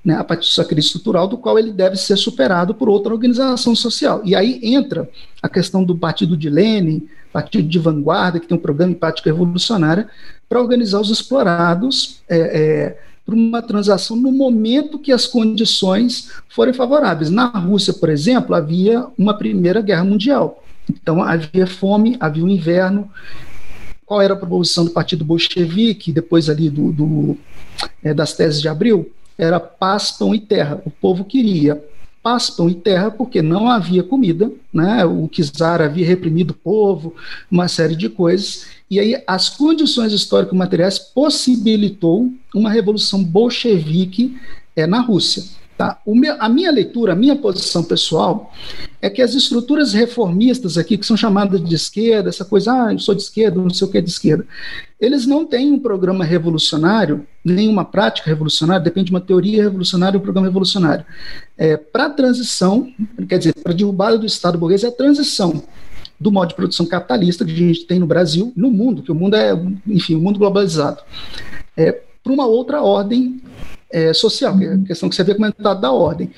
né, 0.06 0.14
a 0.14 0.22
partir 0.22 0.46
de 0.46 0.54
sua 0.54 0.64
crise 0.64 0.86
estrutural, 0.86 1.26
do 1.26 1.36
qual 1.36 1.58
ele 1.58 1.72
deve 1.72 1.96
ser 1.96 2.16
superado 2.16 2.72
por 2.72 2.88
outra 2.88 3.12
organização 3.12 3.74
social. 3.74 4.22
E 4.24 4.36
aí 4.36 4.60
entra 4.62 5.10
a 5.42 5.48
questão 5.48 5.82
do 5.82 5.96
partido 5.96 6.36
de 6.36 6.48
Lenin, 6.48 7.08
partido 7.32 7.68
de 7.68 7.76
vanguarda, 7.80 8.38
que 8.38 8.46
tem 8.46 8.56
um 8.56 8.60
programa 8.60 8.92
de 8.92 9.00
prática 9.00 9.28
revolucionária, 9.28 10.08
para 10.48 10.60
organizar 10.60 11.00
os 11.00 11.10
explorados 11.10 12.20
é, 12.28 12.38
é, 12.38 12.98
para 13.26 13.34
uma 13.34 13.60
transação 13.60 14.16
no 14.16 14.30
momento 14.30 14.96
que 14.96 15.10
as 15.10 15.26
condições 15.26 16.30
forem 16.48 16.72
favoráveis. 16.72 17.28
Na 17.28 17.46
Rússia, 17.46 17.92
por 17.92 18.08
exemplo, 18.08 18.54
havia 18.54 19.04
uma 19.18 19.34
Primeira 19.34 19.80
Guerra 19.80 20.04
Mundial. 20.04 20.62
Então 20.88 21.20
havia 21.20 21.66
fome, 21.66 22.16
havia 22.20 22.44
um 22.44 22.48
inverno. 22.48 23.10
Qual 24.04 24.22
era 24.22 24.34
a 24.34 24.36
proposição 24.36 24.84
do 24.84 24.92
Partido 24.92 25.24
Bolchevique, 25.24 26.12
depois 26.12 26.48
ali 26.48 26.70
do, 26.70 26.92
do 26.92 27.36
é, 28.04 28.14
das 28.14 28.34
teses 28.34 28.62
de 28.62 28.68
abril? 28.68 29.10
Era 29.38 29.60
paz, 29.60 30.10
pão 30.10 30.34
e 30.34 30.40
terra. 30.40 30.80
O 30.84 30.90
povo 30.90 31.24
queria 31.24 31.82
paz, 32.26 32.50
pão 32.50 32.68
e 32.68 32.74
terra, 32.74 33.08
porque 33.08 33.40
não 33.40 33.70
havia 33.70 34.02
comida, 34.02 34.50
né? 34.74 35.04
o 35.04 35.28
czar 35.28 35.80
havia 35.80 36.04
reprimido 36.04 36.50
o 36.50 36.54
povo, 36.54 37.14
uma 37.48 37.68
série 37.68 37.94
de 37.94 38.08
coisas, 38.08 38.66
e 38.90 38.98
aí 38.98 39.22
as 39.28 39.48
condições 39.48 40.12
histórico-materiais 40.12 40.98
possibilitou 40.98 42.28
uma 42.52 42.68
revolução 42.68 43.22
bolchevique 43.22 44.36
é, 44.74 44.88
na 44.88 45.00
Rússia. 45.00 45.44
Tá? 45.76 46.00
Meu, 46.06 46.36
a 46.40 46.48
minha 46.48 46.70
leitura, 46.70 47.12
a 47.12 47.16
minha 47.16 47.36
posição 47.36 47.84
pessoal, 47.84 48.50
é 49.02 49.10
que 49.10 49.20
as 49.20 49.34
estruturas 49.34 49.92
reformistas 49.92 50.78
aqui, 50.78 50.96
que 50.96 51.04
são 51.04 51.18
chamadas 51.18 51.62
de 51.62 51.74
esquerda, 51.74 52.30
essa 52.30 52.46
coisa, 52.46 52.72
ah, 52.72 52.92
eu 52.94 52.98
sou 52.98 53.14
de 53.14 53.20
esquerda, 53.20 53.60
não 53.60 53.68
sei 53.68 53.86
o 53.86 53.90
que 53.90 53.98
é 53.98 54.00
de 54.00 54.08
esquerda, 54.08 54.46
eles 54.98 55.26
não 55.26 55.44
têm 55.44 55.70
um 55.70 55.78
programa 55.78 56.24
revolucionário, 56.24 57.26
nenhuma 57.44 57.84
prática 57.84 58.30
revolucionária, 58.30 58.82
depende 58.82 59.06
de 59.06 59.12
uma 59.12 59.20
teoria 59.20 59.64
revolucionária 59.64 60.16
e 60.16 60.18
um 60.18 60.22
programa 60.22 60.46
revolucionário. 60.46 61.04
É, 61.58 61.76
para 61.76 62.06
a 62.06 62.10
transição, 62.10 62.90
quer 63.28 63.36
dizer, 63.36 63.54
para 63.62 63.72
a 63.72 63.76
derrubada 63.76 64.16
do 64.16 64.24
Estado 64.24 64.56
burguês, 64.56 64.82
é 64.82 64.88
a 64.88 64.92
transição 64.92 65.62
do 66.18 66.32
modo 66.32 66.48
de 66.48 66.54
produção 66.54 66.86
capitalista 66.86 67.44
que 67.44 67.52
a 67.52 67.54
gente 67.54 67.84
tem 67.84 67.98
no 67.98 68.06
Brasil, 68.06 68.50
no 68.56 68.70
mundo, 68.70 69.02
que 69.02 69.12
o 69.12 69.14
mundo 69.14 69.36
é, 69.36 69.52
enfim, 69.86 70.14
o 70.14 70.20
mundo 70.20 70.38
globalizado, 70.38 71.02
é, 71.76 71.92
para 72.24 72.32
uma 72.32 72.46
outra 72.46 72.82
ordem 72.82 73.42
é, 73.90 74.12
social, 74.12 74.58
que 74.58 74.64
é 74.64 74.72
a 74.72 74.78
questão 74.78 75.08
que 75.08 75.14
você 75.14 75.22
havia 75.22 75.34
comentado 75.34 75.80
da 75.80 75.92
ordem. 75.92 76.30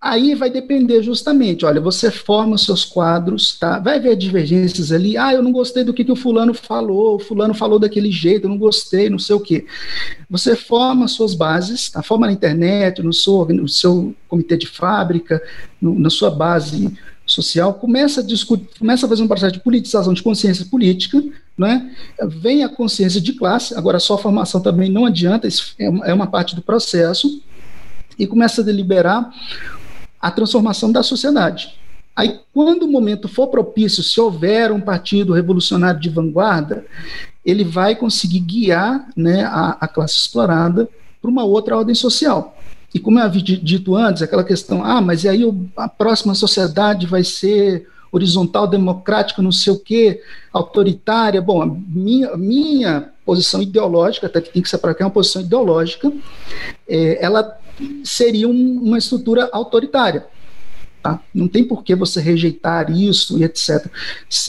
Aí 0.00 0.34
vai 0.34 0.50
depender 0.50 1.02
justamente, 1.02 1.64
olha, 1.64 1.80
você 1.80 2.10
forma 2.10 2.56
seus 2.56 2.84
quadros, 2.84 3.58
tá? 3.58 3.78
Vai 3.78 3.96
haver 3.96 4.16
divergências 4.16 4.92
ali, 4.92 5.16
ah, 5.16 5.32
eu 5.32 5.42
não 5.42 5.52
gostei 5.52 5.84
do 5.84 5.92
que, 5.92 6.04
que 6.04 6.12
o 6.12 6.16
fulano 6.16 6.54
falou, 6.54 7.16
o 7.16 7.18
fulano 7.18 7.54
falou 7.54 7.78
daquele 7.78 8.10
jeito, 8.10 8.44
eu 8.44 8.50
não 8.50 8.58
gostei, 8.58 9.10
não 9.10 9.18
sei 9.18 9.34
o 9.34 9.40
quê. 9.40 9.66
Você 10.30 10.54
forma 10.54 11.08
suas 11.08 11.34
bases, 11.34 11.90
tá? 11.90 12.02
Forma 12.02 12.26
na 12.26 12.32
internet, 12.32 13.02
no 13.02 13.12
seu, 13.12 13.44
no 13.46 13.68
seu 13.68 14.14
comitê 14.28 14.56
de 14.56 14.66
fábrica, 14.66 15.42
no, 15.80 15.98
na 15.98 16.10
sua 16.10 16.30
base 16.30 16.92
social, 17.26 17.74
começa 17.74 18.20
a 18.20 18.24
discutir, 18.24 18.78
começa 18.78 19.04
a 19.04 19.08
fazer 19.08 19.22
um 19.22 19.28
processo 19.28 19.54
de 19.54 19.60
politização 19.60 20.14
de 20.14 20.22
consciência 20.22 20.64
política, 20.66 21.22
né? 21.56 21.90
vem 22.22 22.62
a 22.62 22.68
consciência 22.68 23.20
de 23.20 23.32
classe, 23.32 23.74
agora 23.74 23.98
só 23.98 24.14
a 24.14 24.18
formação 24.18 24.60
também 24.60 24.90
não 24.90 25.06
adianta, 25.06 25.48
isso 25.48 25.74
é 25.78 25.88
uma, 25.88 26.06
é 26.06 26.12
uma 26.12 26.26
parte 26.26 26.54
do 26.54 26.62
processo, 26.62 27.42
e 28.18 28.26
começa 28.26 28.60
a 28.60 28.64
deliberar 28.64 29.30
a 30.20 30.30
transformação 30.30 30.90
da 30.90 31.02
sociedade. 31.02 31.78
Aí, 32.14 32.40
quando 32.52 32.84
o 32.84 32.90
momento 32.90 33.28
for 33.28 33.48
propício, 33.48 34.02
se 34.02 34.18
houver 34.18 34.72
um 34.72 34.80
partido 34.80 35.34
revolucionário 35.34 36.00
de 36.00 36.08
vanguarda, 36.08 36.84
ele 37.44 37.62
vai 37.62 37.94
conseguir 37.94 38.40
guiar 38.40 39.06
né, 39.14 39.44
a, 39.44 39.76
a 39.80 39.86
classe 39.86 40.16
explorada 40.16 40.88
para 41.20 41.30
uma 41.30 41.44
outra 41.44 41.76
ordem 41.76 41.94
social. 41.94 42.56
E 42.94 42.98
como 42.98 43.18
eu 43.18 43.24
havia 43.24 43.42
dito 43.42 43.94
antes, 43.94 44.22
aquela 44.22 44.42
questão, 44.42 44.82
ah, 44.82 45.02
mas 45.02 45.24
e 45.24 45.28
aí 45.28 45.42
a 45.76 45.88
próxima 45.88 46.34
sociedade 46.34 47.06
vai 47.06 47.22
ser 47.22 47.86
horizontal, 48.16 48.66
democrática, 48.66 49.42
não 49.42 49.52
sei 49.52 49.72
o 49.72 49.78
quê, 49.78 50.22
autoritária. 50.52 51.40
Bom, 51.40 51.62
a 51.62 51.66
minha, 51.66 52.36
minha 52.36 53.12
posição 53.24 53.62
ideológica, 53.62 54.26
até 54.26 54.40
que 54.40 54.50
tem 54.50 54.62
que 54.62 54.68
separar 54.68 54.94
que 54.94 55.02
é 55.02 55.06
uma 55.06 55.12
posição 55.12 55.42
ideológica, 55.42 56.12
é, 56.88 57.24
ela 57.24 57.58
seria 58.02 58.48
um, 58.48 58.80
uma 58.82 58.98
estrutura 58.98 59.48
autoritária. 59.52 60.26
Tá? 61.06 61.20
Não 61.32 61.46
tem 61.46 61.62
por 61.62 61.84
que 61.84 61.94
você 61.94 62.20
rejeitar 62.20 62.90
isso 62.90 63.38
e 63.38 63.44
etc. 63.44 63.86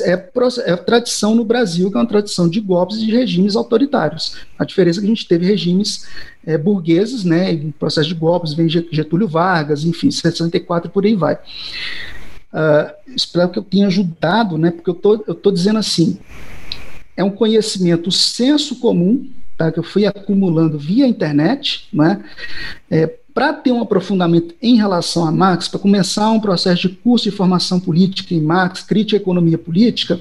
É, 0.02 0.32
é 0.66 0.76
tradição 0.76 1.36
no 1.36 1.46
Brasil, 1.46 1.92
que 1.92 1.98
é 1.98 2.00
uma 2.00 2.08
tradição 2.08 2.50
de 2.50 2.60
golpes 2.60 2.98
e 2.98 3.06
de 3.06 3.12
regimes 3.12 3.56
autoritários. 3.56 4.38
A 4.58 4.66
diferença 4.66 5.00
é 5.00 5.02
que 5.02 5.06
a 5.06 5.10
gente 5.10 5.28
teve 5.28 5.46
regimes 5.46 6.08
é, 6.44 6.58
burgueses, 6.58 7.24
né, 7.24 7.52
em 7.52 7.70
processo 7.70 8.08
de 8.08 8.16
golpes, 8.16 8.54
vem 8.54 8.68
Getúlio 8.68 9.28
Vargas, 9.28 9.84
enfim, 9.84 10.10
64 10.10 10.90
por 10.90 11.06
aí 11.06 11.14
vai. 11.16 11.38
Uh, 12.58 12.92
espero 13.16 13.50
que 13.50 13.60
eu 13.60 13.64
tenha 13.64 13.86
ajudado, 13.86 14.58
né, 14.58 14.72
porque 14.72 14.90
eu 14.90 14.96
tô, 14.96 15.24
eu 15.28 15.36
tô 15.36 15.52
dizendo 15.52 15.78
assim, 15.78 16.18
é 17.16 17.24
um 17.24 17.30
conhecimento 17.30 18.12
senso 18.12 18.80
comum, 18.80 19.30
tá, 19.56 19.72
que 19.72 19.78
eu 19.78 19.84
fui 19.84 20.08
acumulando 20.08 20.80
via 20.80 21.06
internet, 21.06 21.88
né, 21.94 22.26
é, 22.90 23.14
para 23.38 23.54
ter 23.54 23.72
um 23.72 23.84
aprofundamento 23.84 24.56
em 24.60 24.78
relação 24.78 25.24
a 25.24 25.32
Marx, 25.32 25.68
para 25.68 25.80
começar 25.80 26.28
um 26.32 26.40
processo 26.40 26.90
de 26.90 26.96
curso 26.96 27.30
de 27.30 27.38
formação 27.38 27.80
política 27.80 28.34
em 28.34 28.42
Marx, 28.42 28.82
crítica 28.82 29.16
à 29.16 29.22
economia 29.22 29.60
política, 29.60 30.20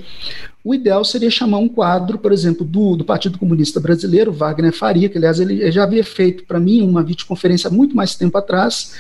o 0.63 0.75
ideal 0.75 1.03
seria 1.03 1.31
chamar 1.31 1.57
um 1.57 1.67
quadro, 1.67 2.19
por 2.19 2.31
exemplo, 2.31 2.63
do, 2.63 2.95
do 2.95 3.07
Partido 3.07 3.39
Comunista 3.39 3.81
Brasileiro, 3.81 4.35
Wagner 4.35 4.71
Faria, 4.71 5.09
que 5.09 5.17
aliás 5.17 5.41
ele 5.41 5.73
já 5.73 5.85
havia 5.85 6.05
feito 6.05 6.45
para 6.45 6.61
mim 6.61 6.83
uma 6.83 7.03
videoconferência 7.03 7.71
muito 7.71 7.97
mais 7.97 8.15
tempo 8.15 8.37
atrás, 8.37 8.93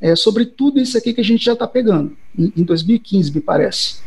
é, 0.00 0.16
sobre 0.16 0.46
tudo 0.46 0.80
isso 0.80 0.98
aqui 0.98 1.14
que 1.14 1.20
a 1.20 1.24
gente 1.24 1.44
já 1.44 1.52
está 1.52 1.68
pegando, 1.68 2.16
em, 2.36 2.52
em 2.56 2.64
2015, 2.64 3.32
me 3.32 3.40
parece. 3.40 3.98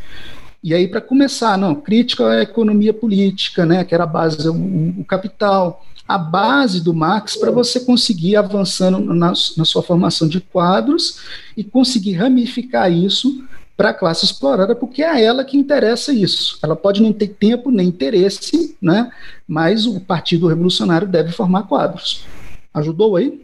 E 0.61 0.73
aí, 0.73 0.89
para 0.89 0.99
começar, 0.99 1.57
não, 1.57 1.73
crítica 1.73 2.27
à 2.27 2.41
economia 2.41 2.93
política, 2.93 3.65
né, 3.65 3.85
que 3.85 3.95
era 3.95 4.03
a 4.03 4.07
base, 4.07 4.45
o, 4.45 4.99
o 4.99 5.05
capital, 5.05 5.85
a 6.07 6.17
base 6.17 6.83
do 6.83 6.93
Max 6.93 7.35
para 7.35 7.51
você 7.51 7.79
conseguir 7.79 8.35
avançando 8.35 8.99
na, 8.99 9.33
na, 9.57 9.65
sua 9.65 9.81
formação 9.81 10.27
de 10.27 10.41
quadros 10.41 11.19
e 11.55 11.63
conseguir 11.63 12.13
ramificar 12.13 12.91
isso 12.91 13.43
para 13.75 13.89
a 13.89 13.93
classe 13.93 14.25
explorada, 14.25 14.75
porque 14.75 15.01
é 15.01 15.23
ela 15.23 15.43
que 15.43 15.57
interessa 15.57 16.13
isso. 16.13 16.59
Ela 16.61 16.75
pode 16.75 17.01
não 17.01 17.11
ter 17.11 17.29
tempo 17.29 17.71
nem 17.71 17.87
interesse, 17.87 18.77
né? 18.81 19.11
mas 19.47 19.85
o 19.85 19.99
Partido 19.99 20.47
Revolucionário 20.47 21.07
deve 21.07 21.31
formar 21.31 21.63
quadros. 21.63 22.25
Ajudou 22.73 23.15
aí? 23.15 23.41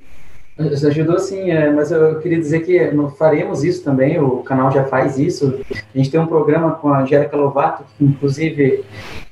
Ajudou 0.57 1.17
sim, 1.19 1.49
é, 1.51 1.71
mas 1.71 1.89
eu 1.89 2.19
queria 2.19 2.37
dizer 2.37 2.65
que 2.65 2.91
faremos 3.17 3.63
isso 3.63 3.81
também, 3.81 4.19
o 4.19 4.43
canal 4.43 4.69
já 4.71 4.83
faz 4.83 5.17
isso. 5.17 5.61
A 5.71 5.97
gente 5.97 6.11
tem 6.11 6.19
um 6.19 6.27
programa 6.27 6.71
com 6.71 6.89
a 6.89 7.01
Angélica 7.01 7.37
Lovato, 7.37 7.85
que 7.97 8.03
inclusive 8.03 8.83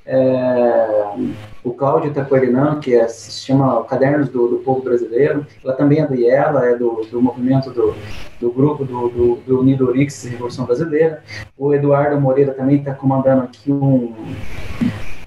é, 0.08 1.16
o 1.64 1.72
Cláudio 1.74 2.14
coordenando, 2.26 2.80
que 2.80 2.96
é, 2.96 3.08
se 3.08 3.46
chama 3.46 3.84
Cadernos 3.84 4.30
do, 4.30 4.48
do 4.48 4.56
Povo 4.58 4.82
Brasileiro. 4.82 5.46
Ela 5.64 5.74
também 5.74 6.00
é 6.00 6.08
do 6.08 6.16
IELA, 6.16 6.66
é 6.66 6.76
do, 6.76 7.06
do 7.12 7.22
movimento 7.22 7.70
do, 7.72 7.94
do 8.40 8.50
grupo 8.52 8.86
do, 8.86 9.10
do, 9.10 9.36
do 9.36 9.60
Unido 9.60 9.88
Orix 9.88 10.24
Revolução 10.24 10.66
Brasileira. 10.66 11.22
O 11.58 11.74
Eduardo 11.74 12.20
Moreira 12.20 12.54
também 12.54 12.78
está 12.78 12.94
comandando 12.94 13.44
aqui 13.44 13.70
um, 13.70 14.14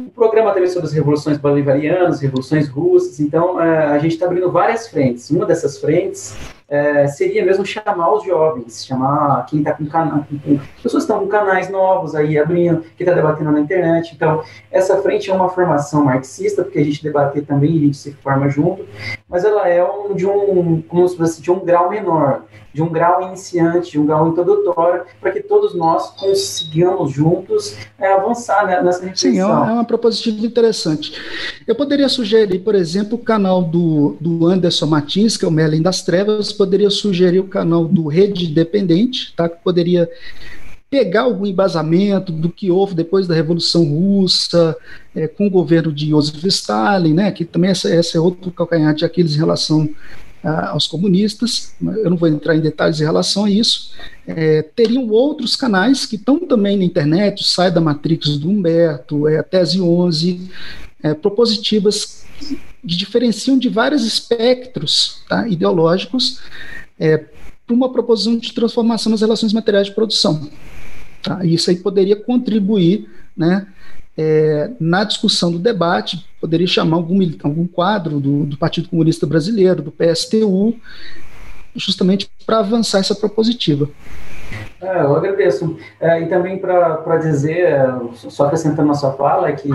um 0.00 0.08
programa 0.08 0.52
também 0.52 0.70
sobre 0.70 0.86
as 0.88 0.94
revoluções 0.94 1.36
bolivarianas, 1.36 2.20
revoluções 2.20 2.66
russas. 2.66 3.20
Então, 3.20 3.60
é, 3.60 3.86
a 3.88 3.98
gente 3.98 4.12
está 4.12 4.24
abrindo 4.24 4.50
várias 4.50 4.88
frentes. 4.88 5.30
Uma 5.30 5.44
dessas 5.44 5.78
frentes 5.78 6.34
é, 6.70 7.08
seria 7.08 7.44
mesmo 7.44 7.66
chamar 7.66 8.14
os 8.14 8.24
jovens, 8.24 8.86
chamar 8.86 9.44
quem 9.46 9.58
está 9.58 9.72
com 9.72 9.86
canal, 9.86 10.24
pessoas 10.80 11.04
que 11.04 11.12
estão 11.12 11.18
com 11.18 11.26
canais 11.26 11.68
novos 11.68 12.14
aí 12.14 12.38
abrindo, 12.38 12.82
que 12.96 13.02
está 13.02 13.12
debatendo 13.12 13.50
na 13.50 13.58
internet. 13.58 14.14
Então, 14.14 14.44
essa 14.70 15.02
frente 15.02 15.28
é 15.28 15.34
uma 15.34 15.48
formação 15.48 16.04
marxista, 16.04 16.62
porque 16.62 16.78
a 16.78 16.84
gente 16.84 17.02
debater 17.02 17.44
também, 17.44 17.76
a 17.76 17.80
gente 17.80 17.96
se 17.96 18.12
forma 18.12 18.48
junto, 18.48 18.86
mas 19.28 19.44
ela 19.44 19.68
é 19.68 19.84
um, 19.84 20.14
de 20.14 20.24
um, 20.26 20.80
como 20.82 21.08
se 21.08 21.16
fosse 21.16 21.42
de 21.42 21.50
um 21.50 21.58
grau 21.58 21.90
menor, 21.90 22.44
de 22.72 22.82
um 22.82 22.88
grau 22.88 23.22
iniciante, 23.22 23.92
de 23.92 23.98
um 23.98 24.06
grau 24.06 24.28
introdutório, 24.28 25.02
para 25.20 25.32
que 25.32 25.40
todos 25.40 25.74
nós 25.74 26.10
consigamos 26.10 27.10
juntos 27.10 27.76
é, 27.98 28.12
avançar 28.12 28.66
né, 28.66 28.80
nessa 28.80 29.00
reflexão. 29.00 29.32
Sim, 29.32 29.38
é 29.38 29.44
uma, 29.44 29.70
é 29.70 29.72
uma 29.72 29.84
propositiva 29.84 30.46
interessante. 30.46 31.12
Eu 31.66 31.74
poderia 31.74 32.08
sugerir, 32.08 32.60
por 32.60 32.74
exemplo, 32.74 33.16
o 33.16 33.22
canal 33.22 33.62
do, 33.62 34.16
do 34.20 34.46
Anderson 34.46 34.86
Martins, 34.86 35.36
que 35.36 35.44
é 35.44 35.48
o 35.48 35.50
Merlin 35.50 35.82
das 35.82 36.02
Trevas, 36.02 36.52
poderia 36.60 36.90
sugerir 36.90 37.38
o 37.38 37.48
canal 37.48 37.88
do 37.88 38.06
Rede 38.06 38.44
Independente, 38.44 39.32
tá? 39.34 39.48
que 39.48 39.56
poderia 39.64 40.06
pegar 40.90 41.22
algum 41.22 41.46
embasamento 41.46 42.30
do 42.30 42.50
que 42.50 42.70
houve 42.70 42.94
depois 42.94 43.26
da 43.26 43.34
Revolução 43.34 43.82
Russa, 43.84 44.76
é, 45.16 45.26
com 45.26 45.46
o 45.46 45.50
governo 45.50 45.90
de 45.90 46.10
Joseph 46.10 46.44
Stalin, 46.44 47.14
né, 47.14 47.32
que 47.32 47.46
também 47.46 47.70
essa, 47.70 47.88
essa 47.88 48.18
é 48.18 48.20
outro 48.20 48.50
calcanhar 48.50 48.94
de 48.94 49.06
Aquiles 49.06 49.34
em 49.34 49.38
relação 49.38 49.88
a, 50.44 50.72
aos 50.72 50.86
comunistas, 50.86 51.72
eu 51.80 52.10
não 52.10 52.16
vou 52.18 52.28
entrar 52.28 52.54
em 52.54 52.60
detalhes 52.60 53.00
em 53.00 53.04
relação 53.04 53.46
a 53.46 53.50
isso. 53.50 53.92
É, 54.26 54.60
teriam 54.60 55.08
outros 55.08 55.56
canais 55.56 56.04
que 56.04 56.16
estão 56.16 56.40
também 56.40 56.76
na 56.76 56.84
internet, 56.84 57.40
o 57.40 57.44
Sai 57.44 57.70
da 57.70 57.80
Matrix 57.80 58.36
do 58.36 58.50
Humberto, 58.50 59.26
é, 59.26 59.38
a 59.38 59.42
Tese 59.42 59.80
11, 59.80 60.50
é, 61.02 61.14
propositivas 61.14 62.19
diferenciam 62.82 63.58
de 63.58 63.68
vários 63.68 64.04
espectros 64.04 65.22
tá, 65.28 65.46
ideológicos 65.46 66.40
é, 66.98 67.18
para 67.18 67.74
uma 67.74 67.92
proposição 67.92 68.36
de 68.36 68.52
transformação 68.52 69.10
nas 69.10 69.20
relações 69.20 69.52
materiais 69.52 69.86
de 69.86 69.94
produção. 69.94 70.50
Tá? 71.22 71.44
Isso 71.44 71.70
aí 71.70 71.76
poderia 71.76 72.16
contribuir 72.16 73.08
né, 73.36 73.66
é, 74.16 74.70
na 74.80 75.04
discussão 75.04 75.52
do 75.52 75.58
debate, 75.58 76.26
poderia 76.40 76.66
chamar 76.66 76.96
algum, 76.96 77.18
algum 77.42 77.66
quadro 77.66 78.18
do, 78.20 78.44
do 78.46 78.56
Partido 78.56 78.88
Comunista 78.88 79.26
Brasileiro, 79.26 79.82
do 79.82 79.92
PSTU, 79.92 80.76
justamente 81.74 82.28
para 82.44 82.58
avançar 82.58 82.98
essa 82.98 83.14
propositiva. 83.14 83.88
É, 84.82 85.02
eu 85.02 85.14
agradeço. 85.14 85.76
É, 86.00 86.22
e 86.22 86.26
também 86.28 86.58
para 86.58 87.16
dizer, 87.18 87.76
só 88.14 88.46
acrescentando 88.46 88.88
na 88.88 88.94
sua 88.94 89.12
fala, 89.12 89.52
que 89.52 89.68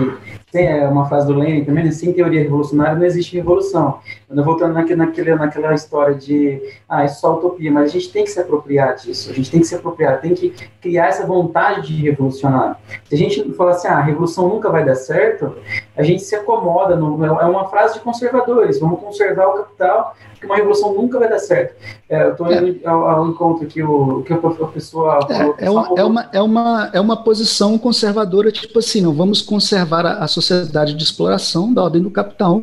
tem 0.50 0.66
é 0.66 0.88
uma 0.88 1.08
frase 1.08 1.26
do 1.26 1.34
Lenin 1.34 1.64
também, 1.64 1.84
né, 1.84 1.90
sem 1.92 2.12
teoria 2.12 2.42
revolucionária 2.42 2.96
não 2.96 3.04
existe 3.04 3.36
revolução. 3.36 4.00
Voltando 4.28 4.74
naquele, 4.74 4.96
naquele, 4.96 5.34
naquela 5.34 5.74
história 5.74 6.14
de, 6.14 6.60
ah, 6.88 7.04
é 7.04 7.08
só 7.08 7.34
utopia, 7.34 7.70
mas 7.70 7.84
a 7.84 7.92
gente 7.92 8.10
tem 8.10 8.24
que 8.24 8.30
se 8.30 8.40
apropriar 8.40 8.96
disso, 8.96 9.30
a 9.30 9.34
gente 9.34 9.50
tem 9.50 9.60
que 9.60 9.66
se 9.66 9.74
apropriar, 9.74 10.20
tem 10.20 10.34
que 10.34 10.54
criar 10.80 11.06
essa 11.06 11.26
vontade 11.26 11.88
de 11.88 12.02
revolucionar. 12.02 12.80
Se 13.04 13.14
a 13.14 13.18
gente 13.18 13.52
falar 13.52 13.72
assim, 13.72 13.88
ah, 13.88 13.98
a 13.98 14.02
revolução 14.02 14.48
nunca 14.48 14.70
vai 14.70 14.84
dar 14.84 14.96
certo, 14.96 15.54
a 15.96 16.02
gente 16.02 16.22
se 16.22 16.34
acomoda, 16.34 16.96
no, 16.96 17.24
é 17.24 17.44
uma 17.44 17.68
frase 17.68 17.94
de 17.94 18.00
conservadores, 18.00 18.80
vamos 18.80 19.00
conservar 19.00 19.48
o 19.48 19.58
capital, 19.58 20.16
porque 20.36 20.46
uma 20.46 20.56
revolução 20.56 20.94
nunca 20.94 21.18
vai 21.18 21.28
dar 21.28 21.38
certo. 21.38 21.74
É, 22.08 22.24
eu 22.24 22.32
estou 22.32 22.52
indo 22.52 22.80
é. 22.84 22.88
ao, 22.88 23.08
ao, 23.08 23.28
encontro 23.28 23.66
que 23.66 23.82
o 23.82 24.22
que 24.22 24.32
a 24.32 24.36
pessoa 24.36 25.26
falou. 25.26 25.56
É, 25.58 25.64
é, 25.64 25.70
uma, 25.70 25.88
é, 25.96 26.04
uma, 26.04 26.28
é, 26.32 26.42
uma, 26.42 26.90
é 26.92 27.00
uma 27.00 27.16
posição 27.16 27.78
conservadora, 27.78 28.52
tipo 28.52 28.78
assim, 28.78 29.00
não 29.00 29.14
vamos 29.14 29.40
conservar 29.40 30.04
a, 30.04 30.18
a 30.18 30.28
sociedade 30.28 30.94
de 30.94 31.02
exploração 31.02 31.72
da 31.72 31.82
ordem 31.82 32.02
do 32.02 32.10
capital, 32.10 32.62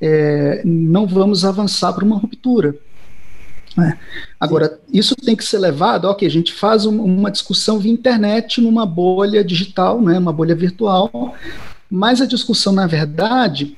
é, 0.00 0.62
não 0.64 1.06
vamos 1.06 1.44
avançar 1.44 1.92
para 1.92 2.04
uma 2.04 2.18
ruptura. 2.18 2.74
É. 3.78 3.96
Agora, 4.38 4.80
isso 4.92 5.14
tem 5.14 5.36
que 5.36 5.44
ser 5.44 5.58
levado, 5.58 6.06
ok, 6.06 6.26
a 6.26 6.30
gente 6.30 6.52
faz 6.52 6.84
uma, 6.84 7.04
uma 7.04 7.30
discussão 7.30 7.78
via 7.78 7.92
internet 7.92 8.60
numa 8.60 8.84
bolha 8.84 9.44
digital, 9.44 10.02
né, 10.02 10.18
uma 10.18 10.32
bolha 10.32 10.56
virtual, 10.56 11.34
mas 11.88 12.20
a 12.20 12.26
discussão, 12.26 12.72
na 12.72 12.86
verdade, 12.86 13.76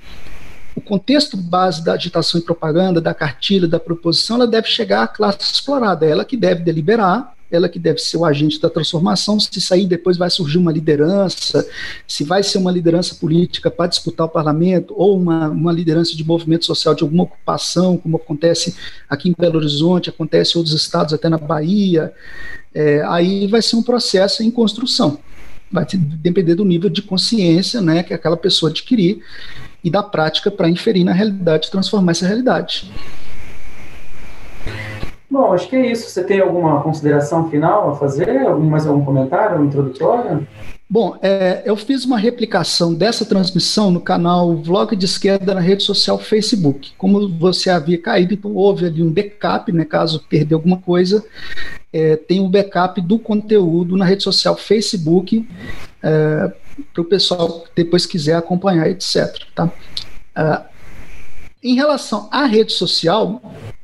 o 0.74 0.80
contexto 0.80 1.36
base 1.36 1.84
da 1.84 1.92
agitação 1.92 2.40
e 2.40 2.44
propaganda, 2.44 3.00
da 3.00 3.12
cartilha, 3.12 3.68
da 3.68 3.78
proposição, 3.78 4.36
ela 4.36 4.46
deve 4.46 4.68
chegar 4.68 5.02
à 5.02 5.06
classe 5.06 5.52
explorada, 5.52 6.06
ela 6.06 6.24
que 6.24 6.36
deve 6.36 6.62
deliberar, 6.62 7.34
ela 7.50 7.68
que 7.68 7.78
deve 7.78 7.98
ser 7.98 8.16
o 8.16 8.24
agente 8.24 8.58
da 8.58 8.70
transformação. 8.70 9.38
Se 9.38 9.60
sair 9.60 9.86
depois 9.86 10.16
vai 10.16 10.30
surgir 10.30 10.56
uma 10.56 10.72
liderança, 10.72 11.66
se 12.08 12.24
vai 12.24 12.42
ser 12.42 12.56
uma 12.56 12.72
liderança 12.72 13.14
política 13.14 13.70
para 13.70 13.88
disputar 13.88 14.26
o 14.26 14.30
parlamento, 14.30 14.94
ou 14.96 15.18
uma, 15.18 15.50
uma 15.50 15.72
liderança 15.72 16.16
de 16.16 16.24
movimento 16.24 16.64
social 16.64 16.94
de 16.94 17.02
alguma 17.02 17.24
ocupação, 17.24 17.98
como 17.98 18.16
acontece 18.16 18.74
aqui 19.08 19.28
em 19.28 19.34
Belo 19.38 19.58
Horizonte, 19.58 20.08
acontece 20.08 20.54
em 20.54 20.58
outros 20.58 20.74
estados, 20.74 21.12
até 21.12 21.28
na 21.28 21.36
Bahia, 21.36 22.12
é, 22.74 23.02
aí 23.04 23.46
vai 23.46 23.60
ser 23.60 23.76
um 23.76 23.82
processo 23.82 24.42
em 24.42 24.50
construção. 24.50 25.18
Vai 25.70 25.86
depender 25.94 26.54
do 26.54 26.64
nível 26.64 26.88
de 26.88 27.02
consciência 27.02 27.80
né, 27.82 28.02
que 28.02 28.14
aquela 28.14 28.36
pessoa 28.36 28.70
adquirir 28.70 29.22
e 29.82 29.90
da 29.90 30.02
prática 30.02 30.50
para 30.50 30.68
inferir 30.68 31.04
na 31.04 31.12
realidade, 31.12 31.70
transformar 31.70 32.12
essa 32.12 32.26
realidade. 32.26 32.90
Bom, 35.30 35.54
acho 35.54 35.66
que 35.68 35.76
é 35.76 35.90
isso. 35.90 36.10
Você 36.10 36.22
tem 36.22 36.40
alguma 36.40 36.82
consideração 36.82 37.48
final 37.48 37.90
a 37.90 37.96
fazer? 37.96 38.46
Algum, 38.46 38.68
mais 38.68 38.86
algum 38.86 39.02
comentário 39.02 39.64
introdutório? 39.64 40.46
Bom, 40.88 41.16
é, 41.22 41.62
eu 41.64 41.74
fiz 41.74 42.04
uma 42.04 42.18
replicação 42.18 42.92
dessa 42.92 43.24
transmissão 43.24 43.90
no 43.90 43.98
canal 43.98 44.54
Vlog 44.56 44.94
de 44.94 45.06
Esquerda 45.06 45.54
na 45.54 45.60
rede 45.60 45.82
social 45.82 46.18
Facebook. 46.18 46.92
Como 46.98 47.30
você 47.38 47.70
havia 47.70 47.96
caído, 47.96 48.34
então 48.34 48.54
houve 48.54 48.84
ali 48.84 49.02
um 49.02 49.10
backup, 49.10 49.72
né, 49.72 49.86
caso 49.86 50.22
perder 50.28 50.54
alguma 50.54 50.76
coisa, 50.76 51.24
é, 51.92 52.16
tem 52.16 52.40
um 52.40 52.50
backup 52.50 53.00
do 53.00 53.18
conteúdo 53.18 53.96
na 53.96 54.04
rede 54.04 54.22
social 54.22 54.56
Facebook, 54.56 55.46
é, 56.02 56.52
para 56.92 57.02
o 57.02 57.04
pessoal 57.04 57.64
depois 57.76 58.06
quiser 58.06 58.34
acompanhar, 58.34 58.88
etc. 58.88 59.44
Tá? 59.54 59.66
Uh, 59.66 60.72
em 61.62 61.74
relação 61.74 62.28
à 62.32 62.44
rede 62.44 62.72
social, 62.72 63.40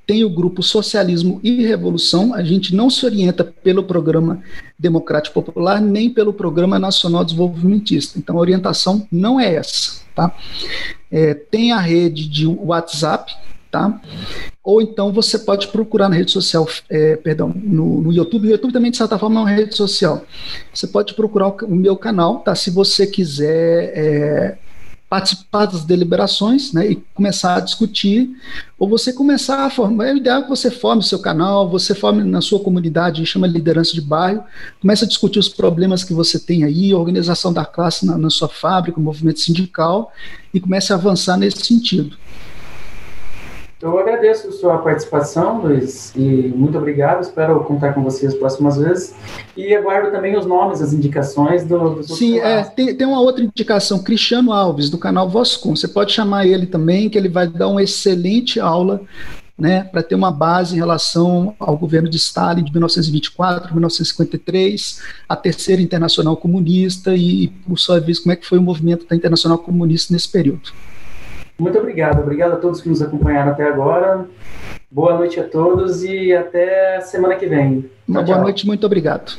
tem 0.07 0.25
o 0.25 0.31
grupo 0.31 0.62
Socialismo 0.62 1.38
e 1.44 1.66
Revolução. 1.66 2.35
A 2.35 2.42
gente 2.42 2.75
não 2.75 2.88
se 2.88 3.05
orienta 3.05 3.44
pelo 3.44 3.85
Programa 3.85 4.42
Democrático 4.79 5.42
Popular 5.42 5.81
nem 5.81 6.09
pelo 6.09 6.33
Programa 6.33 6.79
Nacional 6.79 7.25
Desenvolvimentista. 7.25 8.18
Então, 8.18 8.37
a 8.37 8.40
orientação 8.40 9.07
não 9.12 9.38
é 9.38 9.55
essa. 9.55 10.01
Tá? 10.14 10.35
É, 11.12 11.35
tem 11.35 11.73
a 11.73 11.79
rede 11.79 12.27
de 12.27 12.47
WhatsApp, 12.47 13.37
tá? 13.70 14.00
Ou 14.62 14.83
então 14.83 15.12
você 15.12 15.38
pode 15.38 15.68
procurar 15.68 16.09
na 16.09 16.16
rede 16.16 16.31
social, 16.31 16.68
é, 16.88 17.16
perdão, 17.16 17.52
no, 17.54 18.02
no, 18.02 18.12
YouTube. 18.12 18.48
O 18.48 18.50
YouTube 18.50 18.72
também, 18.72 18.90
de 18.90 18.96
certa 18.96 19.18
forma, 19.18 19.40
é 19.40 19.42
uma 19.44 19.50
rede 19.50 19.74
social. 19.74 20.24
Você 20.72 20.87
pode 20.87 21.14
procurar 21.14 21.48
o, 21.48 21.57
o 21.66 21.74
meu 21.74 21.96
canal, 21.96 22.40
tá? 22.40 22.54
Se 22.54 22.70
você 22.70 23.07
quiser 23.07 23.92
é, 23.94 24.59
participar 25.09 25.64
das 25.66 25.85
deliberações, 25.85 26.72
né? 26.72 26.90
E 26.90 26.96
começar 27.14 27.57
a 27.57 27.61
discutir, 27.61 28.31
ou 28.78 28.88
você 28.88 29.12
começar 29.12 29.64
a 29.64 29.70
formar. 29.70 30.09
É 30.09 30.16
ideal 30.16 30.42
que 30.42 30.50
você 30.50 30.70
forme 30.70 31.00
o 31.00 31.04
seu 31.04 31.18
canal, 31.18 31.68
você 31.68 31.94
forme 31.94 32.22
na 32.22 32.42
sua 32.42 32.61
comunidade, 32.61 33.24
chama 33.24 33.46
liderança 33.46 33.94
de 33.94 34.02
bairro, 34.02 34.44
comece 34.81 35.04
a 35.04 35.09
discutir 35.09 35.38
os 35.38 35.48
problemas 35.48 36.04
que 36.04 36.12
você 36.12 36.38
tem 36.38 36.62
aí, 36.62 36.92
organização 36.92 37.52
da 37.52 37.64
classe 37.64 38.04
na, 38.04 38.18
na 38.18 38.28
sua 38.28 38.48
fábrica, 38.48 39.00
movimento 39.00 39.40
sindical, 39.40 40.12
e 40.52 40.61
comece 40.61 40.92
a 40.92 40.96
avançar 40.96 41.38
nesse 41.38 41.64
sentido. 41.64 42.16
Eu 43.80 43.96
agradeço 43.96 44.48
a 44.48 44.52
sua 44.52 44.78
participação, 44.78 45.62
Luiz, 45.62 46.12
e 46.16 46.20
muito 46.48 46.76
obrigado. 46.76 47.22
Espero 47.22 47.62
contar 47.62 47.92
com 47.92 48.02
vocês 48.02 48.32
as 48.32 48.38
próximas 48.38 48.76
vezes. 48.76 49.14
E 49.56 49.72
aguardo 49.72 50.10
também 50.10 50.36
os 50.36 50.44
nomes, 50.44 50.82
as 50.82 50.92
indicações 50.92 51.64
do. 51.64 51.94
do 51.94 52.02
Sim, 52.02 52.40
é, 52.40 52.64
tem, 52.64 52.92
tem 52.92 53.06
uma 53.06 53.20
outra 53.20 53.44
indicação, 53.44 54.02
Cristiano 54.02 54.52
Alves, 54.52 54.90
do 54.90 54.98
canal 54.98 55.28
Voscom. 55.28 55.76
Você 55.76 55.86
pode 55.86 56.10
chamar 56.10 56.44
ele 56.44 56.66
também, 56.66 57.08
que 57.08 57.16
ele 57.16 57.28
vai 57.28 57.46
dar 57.46 57.68
uma 57.68 57.80
excelente 57.80 58.58
aula 58.58 59.00
né, 59.56 59.84
para 59.84 60.02
ter 60.02 60.16
uma 60.16 60.32
base 60.32 60.74
em 60.74 60.78
relação 60.78 61.54
ao 61.58 61.76
governo 61.76 62.08
de 62.08 62.16
Stalin 62.16 62.64
de 62.64 62.72
1924, 62.72 63.72
1953, 63.72 65.02
a 65.28 65.36
terceira 65.36 65.80
internacional 65.82 66.36
comunista 66.36 67.14
e, 67.14 67.48
por 67.66 67.78
sua 67.78 68.00
vez, 68.00 68.18
como 68.18 68.32
é 68.32 68.36
que 68.36 68.46
foi 68.46 68.58
o 68.58 68.62
movimento 68.62 69.06
da 69.06 69.14
internacional 69.14 69.58
comunista 69.58 70.12
nesse 70.12 70.28
período. 70.28 70.72
Muito 71.59 71.79
obrigado. 71.79 72.21
Obrigado 72.21 72.53
a 72.53 72.57
todos 72.57 72.81
que 72.81 72.88
nos 72.88 73.03
acompanharam 73.03 73.53
até 73.53 73.64
agora. 73.64 74.27
Boa 74.90 75.18
noite 75.18 75.40
a 75.40 75.44
todos 75.44 76.05
e 76.05 76.33
até 76.33 77.01
semana 77.01 77.35
que 77.35 77.47
vem. 77.47 77.90
Uma 78.07 78.23
boa 78.23 78.38
noite, 78.38 78.66
muito 78.66 78.87
obrigado. 78.87 79.33